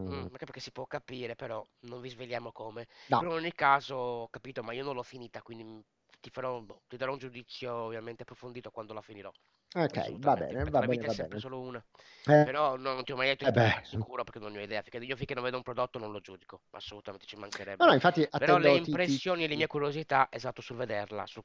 Mm, 0.09 0.25
mm, 0.25 0.31
anche 0.31 0.45
perché 0.45 0.59
si 0.59 0.71
può 0.71 0.85
capire, 0.87 1.35
però 1.35 1.65
non 1.81 2.01
vi 2.01 2.09
svegliamo 2.09 2.51
come. 2.51 2.87
no, 3.09 3.17
Però 3.17 3.31
in 3.31 3.37
ogni 3.37 3.53
caso, 3.53 3.95
ho 3.95 4.29
capito, 4.29 4.63
ma 4.63 4.73
io 4.73 4.83
non 4.83 4.95
l'ho 4.95 5.03
finita, 5.03 5.41
quindi 5.41 5.63
mm, 5.63 5.79
ti 6.19 6.29
farò, 6.29 6.59
boh, 6.61 6.81
ti 6.87 6.97
darò 6.97 7.11
un 7.13 7.17
giudizio 7.19 7.73
ovviamente 7.73 8.23
approfondito 8.23 8.71
quando 8.71 8.93
la 8.93 9.01
finirò. 9.01 9.31
ok, 9.75 9.97
va 10.23 10.35
Assolutamente, 10.35 10.53
bene, 10.53 10.65
ripeto, 10.65 10.77
va 10.77 10.81
la 10.81 10.87
bene, 10.89 11.03
vita 11.03 11.07
è 11.07 11.09
va 11.09 11.13
sempre 11.13 11.37
bene. 11.37 11.39
solo 11.39 11.59
una. 11.59 11.83
Eh, 12.27 12.43
Però 12.43 12.75
no, 12.77 12.93
non 12.93 13.03
ti 13.03 13.11
ho 13.11 13.15
mai 13.15 13.27
detto 13.27 13.45
eh 13.45 13.51
di 13.51 13.51
beh, 13.51 13.73
di 13.77 13.85
sicuro 13.85 14.23
perché 14.23 14.39
non 14.39 14.51
ne 14.53 14.59
ho 14.59 14.63
idea. 14.63 14.81
Finché 14.81 14.97
io 15.05 15.15
finché 15.15 15.33
non 15.35 15.43
vedo 15.43 15.57
un 15.57 15.63
prodotto 15.63 15.99
non 15.99 16.11
lo 16.11 16.19
giudico, 16.21 16.63
assolutamente 16.71 17.25
ci 17.25 17.35
no, 17.79 17.85
mancherebbe. 17.85 17.87
no, 17.87 17.93
infatti 17.93 18.25
Però 18.35 18.57
le 18.57 18.71
attendo, 18.71 18.79
ti, 18.79 18.99
ti- 18.99 19.21
impressioni 19.21 19.43
e 19.43 19.47
le 19.47 19.55
mie 19.55 19.67
curiosità, 19.67 20.27
esatto, 20.31 20.61
sul 20.61 20.77
vederla, 20.77 21.25
sul 21.27 21.43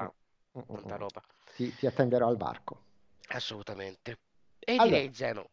mm, 0.00 0.06
finirla, 0.06 0.10
mm, 0.54 0.62
mm, 0.72 0.76
tanta 0.76 0.96
mm. 0.96 0.96
roba. 0.96 1.22
Ti- 1.52 1.74
ti 1.74 1.86
attenderò 1.86 2.28
al 2.28 2.36
varco. 2.36 2.84
Assolutamente. 3.28 4.18
E 4.58 4.78
Allora, 4.78 4.80
direi 4.80 5.12
Zeno, 5.14 5.50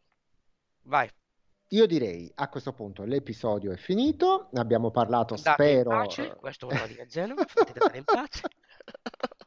vai, 0.84 1.08
io 1.68 1.86
direi 1.86 2.30
a 2.36 2.48
questo 2.48 2.72
punto 2.72 3.04
l'episodio 3.04 3.72
è 3.72 3.76
finito, 3.76 4.48
ne 4.52 4.60
abbiamo 4.60 4.90
parlato, 4.90 5.34
andate 5.34 5.62
in 5.62 5.68
spero. 5.70 5.90
pace, 5.90 6.30
eh, 6.30 6.36
questo 6.36 6.66
voleva 6.68 6.86
dire 6.86 7.06
fatemi 7.46 7.78
andare 7.80 7.98
in 7.98 8.04
pace. 8.04 8.42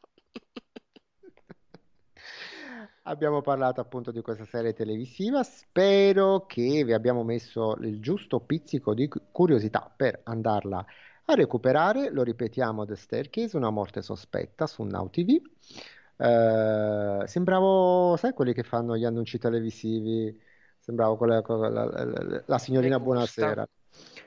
Abbiamo 3.04 3.40
parlato 3.40 3.80
appunto 3.80 4.12
di 4.12 4.20
questa 4.20 4.44
serie 4.44 4.74
televisiva, 4.74 5.42
spero 5.42 6.44
che 6.46 6.84
vi 6.84 6.92
abbiamo 6.92 7.24
messo 7.24 7.74
il 7.80 7.98
giusto 7.98 8.40
pizzico 8.40 8.92
di 8.94 9.08
cu- 9.08 9.22
curiosità 9.32 9.90
per 9.94 10.20
andarla 10.24 10.84
a 11.24 11.34
recuperare. 11.34 12.10
Lo 12.10 12.22
ripetiamo, 12.22 12.84
The 12.84 12.96
Staircase, 12.96 13.56
una 13.56 13.70
morte 13.70 14.02
sospetta 14.02 14.66
su 14.66 14.82
Now 14.82 15.08
TV. 15.08 15.40
Eh, 16.16 17.22
sembravo, 17.26 18.16
sai, 18.16 18.32
quelli 18.32 18.52
che 18.52 18.62
fanno 18.62 18.96
gli 18.96 19.04
annunci 19.04 19.38
televisivi, 19.38 20.38
sembravo 20.90 21.16
quella, 21.16 21.40
quella- 21.42 21.68
la, 21.68 21.84
la- 22.46 22.58
signorina 22.58 22.98
gusta, 22.98 23.04
Buonasera. 23.04 23.66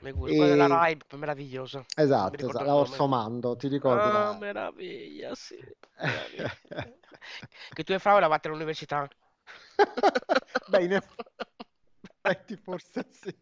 me 0.00 0.12
gusta. 0.12 0.34
Quella 0.34 0.50
della 0.50 0.66
E, 0.66 0.66
Rai, 0.66 0.96
meravigliosa. 1.16 1.78
Mi 1.78 1.84
esatto, 1.96 2.36
ricordo 2.36 2.52
esatto, 2.52 2.64
la 2.64 2.72
nome. 2.72 2.80
Orso 2.80 3.06
Mando, 3.06 3.56
ti 3.56 3.68
ricordi? 3.68 4.10
Ah, 4.10 4.10
La... 4.10 4.38
meraviglia, 4.38 5.34
sì, 5.34 5.56
meraviglia. 5.98 6.48
Che 7.72 7.84
tu 7.84 7.92
e 7.92 7.98
Fra 7.98 8.16
eravate 8.16 8.48
all'università? 8.48 9.08
Eff- 10.72 11.16
effetti 12.02 12.56
forse 12.62 13.06
sì. 13.10 13.34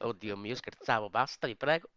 Oddio 0.00 0.36
mio, 0.36 0.54
scherzavo, 0.54 1.08
basta, 1.10 1.46
vi 1.46 1.56
prego. 1.56 1.88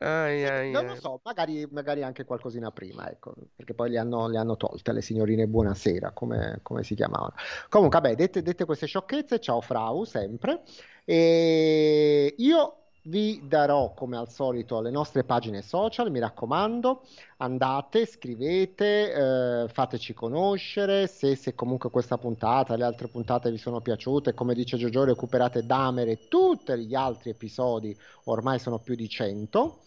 Ai, 0.00 0.44
ai, 0.46 0.70
non 0.70 0.86
lo 0.86 0.94
so, 0.94 1.20
magari, 1.24 1.66
magari 1.72 2.04
anche 2.04 2.24
qualcosina 2.24 2.70
prima, 2.70 3.10
ecco, 3.10 3.34
perché 3.56 3.74
poi 3.74 3.90
le 3.90 3.98
hanno, 3.98 4.28
le 4.28 4.38
hanno 4.38 4.56
tolte 4.56 4.92
le 4.92 5.02
signorine 5.02 5.48
Buonasera, 5.48 6.12
come, 6.12 6.60
come 6.62 6.84
si 6.84 6.94
chiamavano. 6.94 7.34
Comunque, 7.68 8.00
vabbè, 8.00 8.14
dette, 8.14 8.42
dette 8.42 8.64
queste 8.64 8.86
sciocchezze, 8.86 9.40
ciao 9.40 9.60
Frau, 9.60 10.04
sempre. 10.04 10.62
E 11.04 12.32
io 12.38 12.87
vi 13.08 13.40
darò, 13.46 13.94
come 13.94 14.16
al 14.16 14.30
solito, 14.30 14.80
le 14.80 14.90
nostre 14.90 15.24
pagine 15.24 15.62
social, 15.62 16.10
mi 16.10 16.18
raccomando, 16.18 17.02
andate, 17.38 18.06
scrivete, 18.06 19.12
eh, 19.64 19.68
fateci 19.68 20.12
conoscere, 20.12 21.06
se, 21.06 21.34
se 21.34 21.54
comunque 21.54 21.90
questa 21.90 22.18
puntata, 22.18 22.76
le 22.76 22.84
altre 22.84 23.08
puntate 23.08 23.50
vi 23.50 23.56
sono 23.56 23.80
piaciute, 23.80 24.34
come 24.34 24.54
dice 24.54 24.76
Giorgio, 24.76 25.04
recuperate 25.04 25.64
Dahmer 25.64 26.08
e 26.08 26.28
tutti 26.28 26.76
gli 26.78 26.94
altri 26.94 27.30
episodi, 27.30 27.96
ormai 28.24 28.58
sono 28.58 28.78
più 28.78 28.94
di 28.94 29.08
100. 29.08 29.78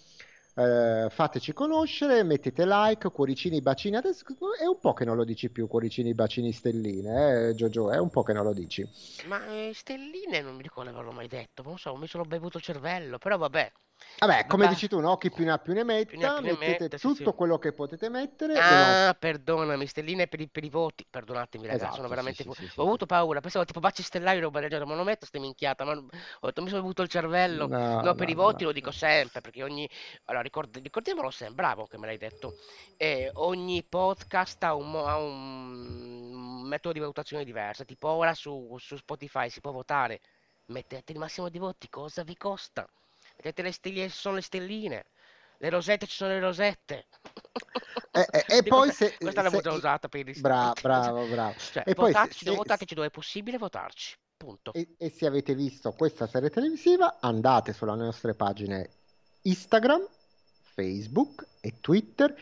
Eh, 0.56 1.08
fateci 1.10 1.54
conoscere, 1.54 2.24
mettete 2.24 2.66
like, 2.66 3.10
cuoricini, 3.10 3.62
bacini. 3.62 3.96
Adesso 3.98 4.26
è 4.60 4.66
un 4.66 4.80
po' 4.80 4.94
che 4.94 5.06
non 5.06 5.16
lo 5.16 5.24
dici 5.26 5.50
più, 5.50 5.68
cuoricini, 5.68 6.14
bacini, 6.14 6.52
stelline, 6.52 7.50
eh, 7.50 7.54
Giorgio, 7.56 7.92
è 7.92 7.98
un 7.98 8.10
po' 8.10 8.24
che 8.24 8.34
non 8.34 8.44
lo 8.44 8.54
dici. 8.54 8.88
Ma 9.24 9.46
eh, 9.48 9.72
stelline 9.74 10.42
non 10.42 10.56
mi 10.56 10.62
ricordo 10.64 10.90
di 10.90 10.96
averlo 10.96 11.14
mai 11.14 11.28
detto, 11.28 11.64
non 11.64 11.78
so, 11.78 11.96
mi 11.96 12.08
sono 12.08 12.26
bevuto 12.26 12.58
il 12.58 12.64
cervello, 12.64 13.18
però 13.18 13.38
vabbè. 13.38 13.72
Vabbè, 14.20 14.46
come 14.48 14.68
dici 14.68 14.88
tu, 14.88 15.00
no? 15.00 15.18
Chi 15.18 15.32
più 15.32 15.44
ne 15.46 15.52
ha 15.52 15.58
più 15.58 15.74
ne 15.74 15.84
Più 16.06 16.18
ne 16.20 16.26
ha 16.26 16.30
metta, 16.30 16.32
più 16.32 16.46
ne 16.46 16.54
mettete 16.54 16.54
metta, 16.54 16.98
sì, 16.98 17.10
tutto 17.10 17.34
sì. 17.34 17.34
quello 17.34 17.58
che 17.58 17.74
potete 17.74 18.08
mettere. 18.10 18.54
Ah, 18.54 19.16
perdonami, 19.18 19.88
stelline 19.88 20.28
per 20.28 20.42
i, 20.42 20.50
per 20.50 20.64
i 20.66 20.70
voti. 20.70 21.06
Perdonatemi, 21.10 21.68
ragazzi, 21.68 21.94
Esatto, 21.94 21.96
sono 21.96 22.10
sì, 22.16 22.16
veramente. 22.16 22.34
sì, 22.34 22.44
fu- 22.44 22.54
sì, 22.54 22.68
sì, 22.68 22.70
Ho 22.76 22.84
sì. 22.86 22.86
avuto 22.86 23.06
paura, 23.06 23.40
pensavo 23.40 23.64
tipo 23.66 23.80
baci 23.80 24.04
stellari 24.04 24.40
roba 24.42 24.60
del 24.60 24.70
genere, 24.70 24.90
ma 24.90 24.96
non 24.96 25.06
metto 25.06 25.26
ste 25.26 25.40
minchiata. 25.40 25.86
Ma 25.86 25.94
ho 25.94 26.48
detto, 26.48 26.62
mi 26.62 26.68
sono 26.68 26.82
bevuto 26.82 27.02
il 27.02 27.08
cervello. 27.08 27.72
No, 27.72 28.02
No, 28.02 28.14
per 28.14 28.28
no, 28.28 28.30
i 28.30 28.34
no, 28.34 28.46
voti 28.46 28.64
no. 28.64 28.66
lo 28.66 28.74
dico 28.74 28.92
sempre, 28.92 29.40
perché 29.42 29.64
ogni. 29.64 29.90
Allora, 30.26 30.44
ricord- 30.44 30.78
ricordiamolo 30.82 31.30
sempre, 31.32 31.56
bravo 31.56 31.88
che 31.88 31.98
me 31.98 32.08
l'hai 32.08 32.18
detto. 32.18 32.56
Eh, 32.98 33.30
ogni 33.36 33.84
podcast 33.84 34.62
ha 34.64 34.76
un, 34.76 34.96
ha 34.96 35.18
un 35.18 36.64
metodo 36.68 36.94
di 36.94 37.00
valutazione 37.00 37.46
diverso. 37.46 37.86
Tipo 37.86 38.10
ora 38.10 38.34
su, 38.34 38.76
su 38.80 38.98
Spotify 38.98 39.50
si 39.50 39.62
può 39.62 39.72
votare. 39.72 40.20
Mettete 40.66 41.12
il 41.14 41.20
massimo 41.20 41.48
di 41.50 41.58
voti, 41.58 41.88
cosa 41.90 42.24
vi 42.24 42.36
costa? 42.38 42.86
Mettete 43.38 43.62
le 43.62 43.72
stelline, 43.72 44.10
ci 44.10 44.18
sono 44.18 44.36
le 44.36 44.42
stelline. 44.42 45.06
Le 45.58 45.70
rosette, 45.70 46.08
ci 46.08 46.16
sono 46.16 46.32
le 46.32 46.40
rosette. 46.40 47.06
E, 48.12 48.28
e- 48.32 48.46
e 48.48 48.62
Dico, 48.62 48.76
poi 48.76 48.88
questa, 48.88 49.06
se, 49.06 49.18
questa 49.18 49.50
se- 49.50 49.62
già 49.62 49.72
usata 49.72 50.08
per 50.08 50.20
i 50.20 50.24
Bra- 50.24 50.74
ristoranti. 50.74 50.82
bravo, 50.82 51.26
bravo. 51.28 51.54
Cioè, 51.72 51.84
E 51.86 51.94
poi 51.94 52.14
se, 52.14 52.52
votateci 52.56 52.96
dove 52.96 53.08
è 53.08 53.12
possibile 53.12 53.58
votarci. 53.58 54.16
Punto. 54.38 54.74
E, 54.74 54.96
e 54.98 55.10
se 55.12 55.28
avete 55.28 55.54
visto 55.54 55.92
questa 55.92 56.26
serie 56.26 56.50
televisiva, 56.50 57.18
andate 57.20 57.74
sulle 57.74 57.96
nostre 57.96 58.34
pagine 58.34 58.90
Instagram, 59.44 60.08
Facebook 60.74 61.46
e 61.62 61.80
Twitter. 61.80 62.36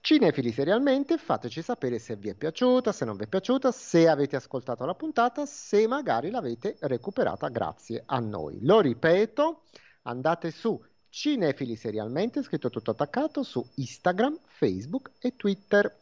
Cinefili 0.00 0.50
serialmente, 0.50 1.16
fateci 1.16 1.62
sapere 1.62 2.00
se 2.00 2.16
vi 2.16 2.28
è 2.28 2.34
piaciuta, 2.34 2.90
se 2.90 3.04
non 3.04 3.16
vi 3.16 3.22
è 3.22 3.26
piaciuta, 3.28 3.70
se 3.70 4.08
avete 4.08 4.34
ascoltato 4.34 4.84
la 4.84 4.94
puntata, 4.96 5.46
se 5.46 5.86
magari 5.86 6.30
l'avete 6.30 6.76
recuperata 6.80 7.46
grazie 7.50 8.02
a 8.04 8.18
noi. 8.18 8.58
Lo 8.62 8.80
ripeto, 8.80 9.62
andate 10.02 10.50
su 10.50 10.82
Cinefili 11.08 11.76
serialmente, 11.76 12.42
scritto 12.42 12.70
tutto 12.70 12.92
attaccato, 12.92 13.42
su 13.42 13.62
Instagram, 13.76 14.38
Facebook 14.46 15.12
e 15.20 15.36
Twitter. 15.36 15.94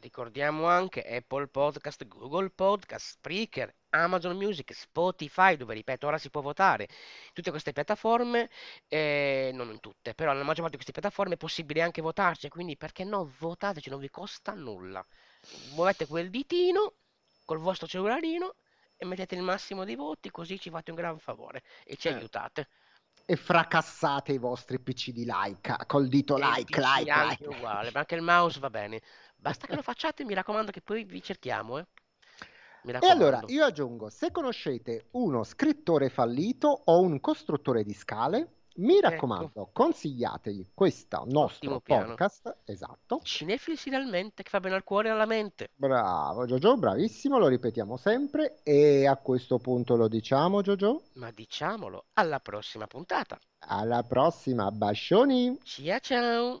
Ricordiamo 0.00 0.66
anche 0.66 1.02
Apple 1.02 1.48
Podcast, 1.48 2.06
Google 2.06 2.48
Podcast, 2.50 3.10
Spreaker, 3.16 3.74
Amazon 3.90 4.36
Music, 4.36 4.72
Spotify, 4.72 5.56
dove 5.56 5.74
ripeto, 5.74 6.06
ora 6.06 6.16
si 6.16 6.30
può 6.30 6.40
votare. 6.40 6.88
Tutte 7.34 7.50
queste 7.50 7.72
piattaforme, 7.72 8.48
eh, 8.88 9.50
non 9.52 9.70
in 9.70 9.80
tutte, 9.80 10.14
però 10.14 10.30
nella 10.32 10.44
maggior 10.44 10.62
parte 10.62 10.76
di 10.78 10.82
queste 10.82 10.92
piattaforme 10.98 11.34
è 11.34 11.36
possibile 11.36 11.82
anche 11.82 12.00
votarci, 12.00 12.48
quindi 12.48 12.76
perché 12.76 13.04
no? 13.04 13.30
Votateci, 13.38 13.90
non 13.90 13.98
vi 14.00 14.08
costa 14.08 14.54
nulla. 14.54 15.04
Muovete 15.74 16.06
quel 16.06 16.30
ditino 16.30 16.94
col 17.44 17.58
vostro 17.58 17.86
cellularino 17.86 18.54
e 18.96 19.04
mettete 19.04 19.34
il 19.34 19.42
massimo 19.42 19.84
di 19.84 19.94
voti, 19.94 20.30
così 20.30 20.58
ci 20.58 20.70
fate 20.70 20.90
un 20.90 20.96
gran 20.96 21.18
favore 21.18 21.62
e 21.84 21.96
ci 21.96 22.08
Eh. 22.08 22.12
aiutate. 22.14 22.68
E 23.24 23.36
fracassate 23.36 24.32
i 24.32 24.38
vostri 24.38 24.80
PC 24.80 25.10
di 25.10 25.24
like, 25.24 25.76
col 25.86 26.08
dito 26.08 26.36
like, 26.36 26.80
like, 26.80 27.12
like. 27.12 27.46
uguale, 27.46 27.90
ma 27.92 28.00
anche 28.00 28.14
il 28.14 28.22
mouse 28.22 28.58
va 28.58 28.70
bene. 28.70 29.00
Basta 29.36 29.66
che 29.66 29.74
lo 29.74 29.82
facciate, 29.82 30.24
mi 30.24 30.34
raccomando 30.34 30.70
che 30.70 30.80
poi 30.80 31.04
vi 31.04 31.22
cerchiamo, 31.22 31.78
eh. 31.78 31.86
E 32.84 33.06
allora 33.08 33.40
io 33.46 33.64
aggiungo, 33.64 34.10
se 34.10 34.32
conoscete 34.32 35.06
uno 35.12 35.44
scrittore 35.44 36.08
fallito 36.08 36.82
o 36.86 37.00
un 37.00 37.20
costruttore 37.20 37.84
di 37.84 37.94
scale, 37.94 38.61
mi 38.76 38.96
Ecco. 38.96 39.08
raccomando, 39.08 39.70
consigliategli 39.72 40.68
questo 40.74 41.24
nostro 41.26 41.74
Ottimo 41.76 41.80
piano. 41.80 42.06
podcast, 42.08 42.56
esatto. 42.64 43.20
Cinefili 43.22 43.76
serialmente, 43.76 44.42
che 44.42 44.50
fa 44.50 44.60
bene 44.60 44.74
al 44.74 44.84
cuore 44.84 45.08
e 45.08 45.10
alla 45.12 45.26
mente. 45.26 45.70
Bravo 45.74 46.46
Giorgio, 46.46 46.76
bravissimo, 46.76 47.38
lo 47.38 47.48
ripetiamo 47.48 47.96
sempre 47.96 48.60
e 48.62 49.06
a 49.06 49.16
questo 49.16 49.58
punto 49.58 49.96
lo 49.96 50.08
diciamo 50.08 50.62
Giorgio. 50.62 51.02
Ma 51.14 51.30
diciamolo, 51.30 52.06
alla 52.14 52.40
prossima 52.40 52.86
puntata. 52.86 53.38
Alla 53.66 54.02
prossima, 54.02 54.70
bascioni! 54.70 55.58
Ciao 55.62 55.98
ciao. 56.00 56.60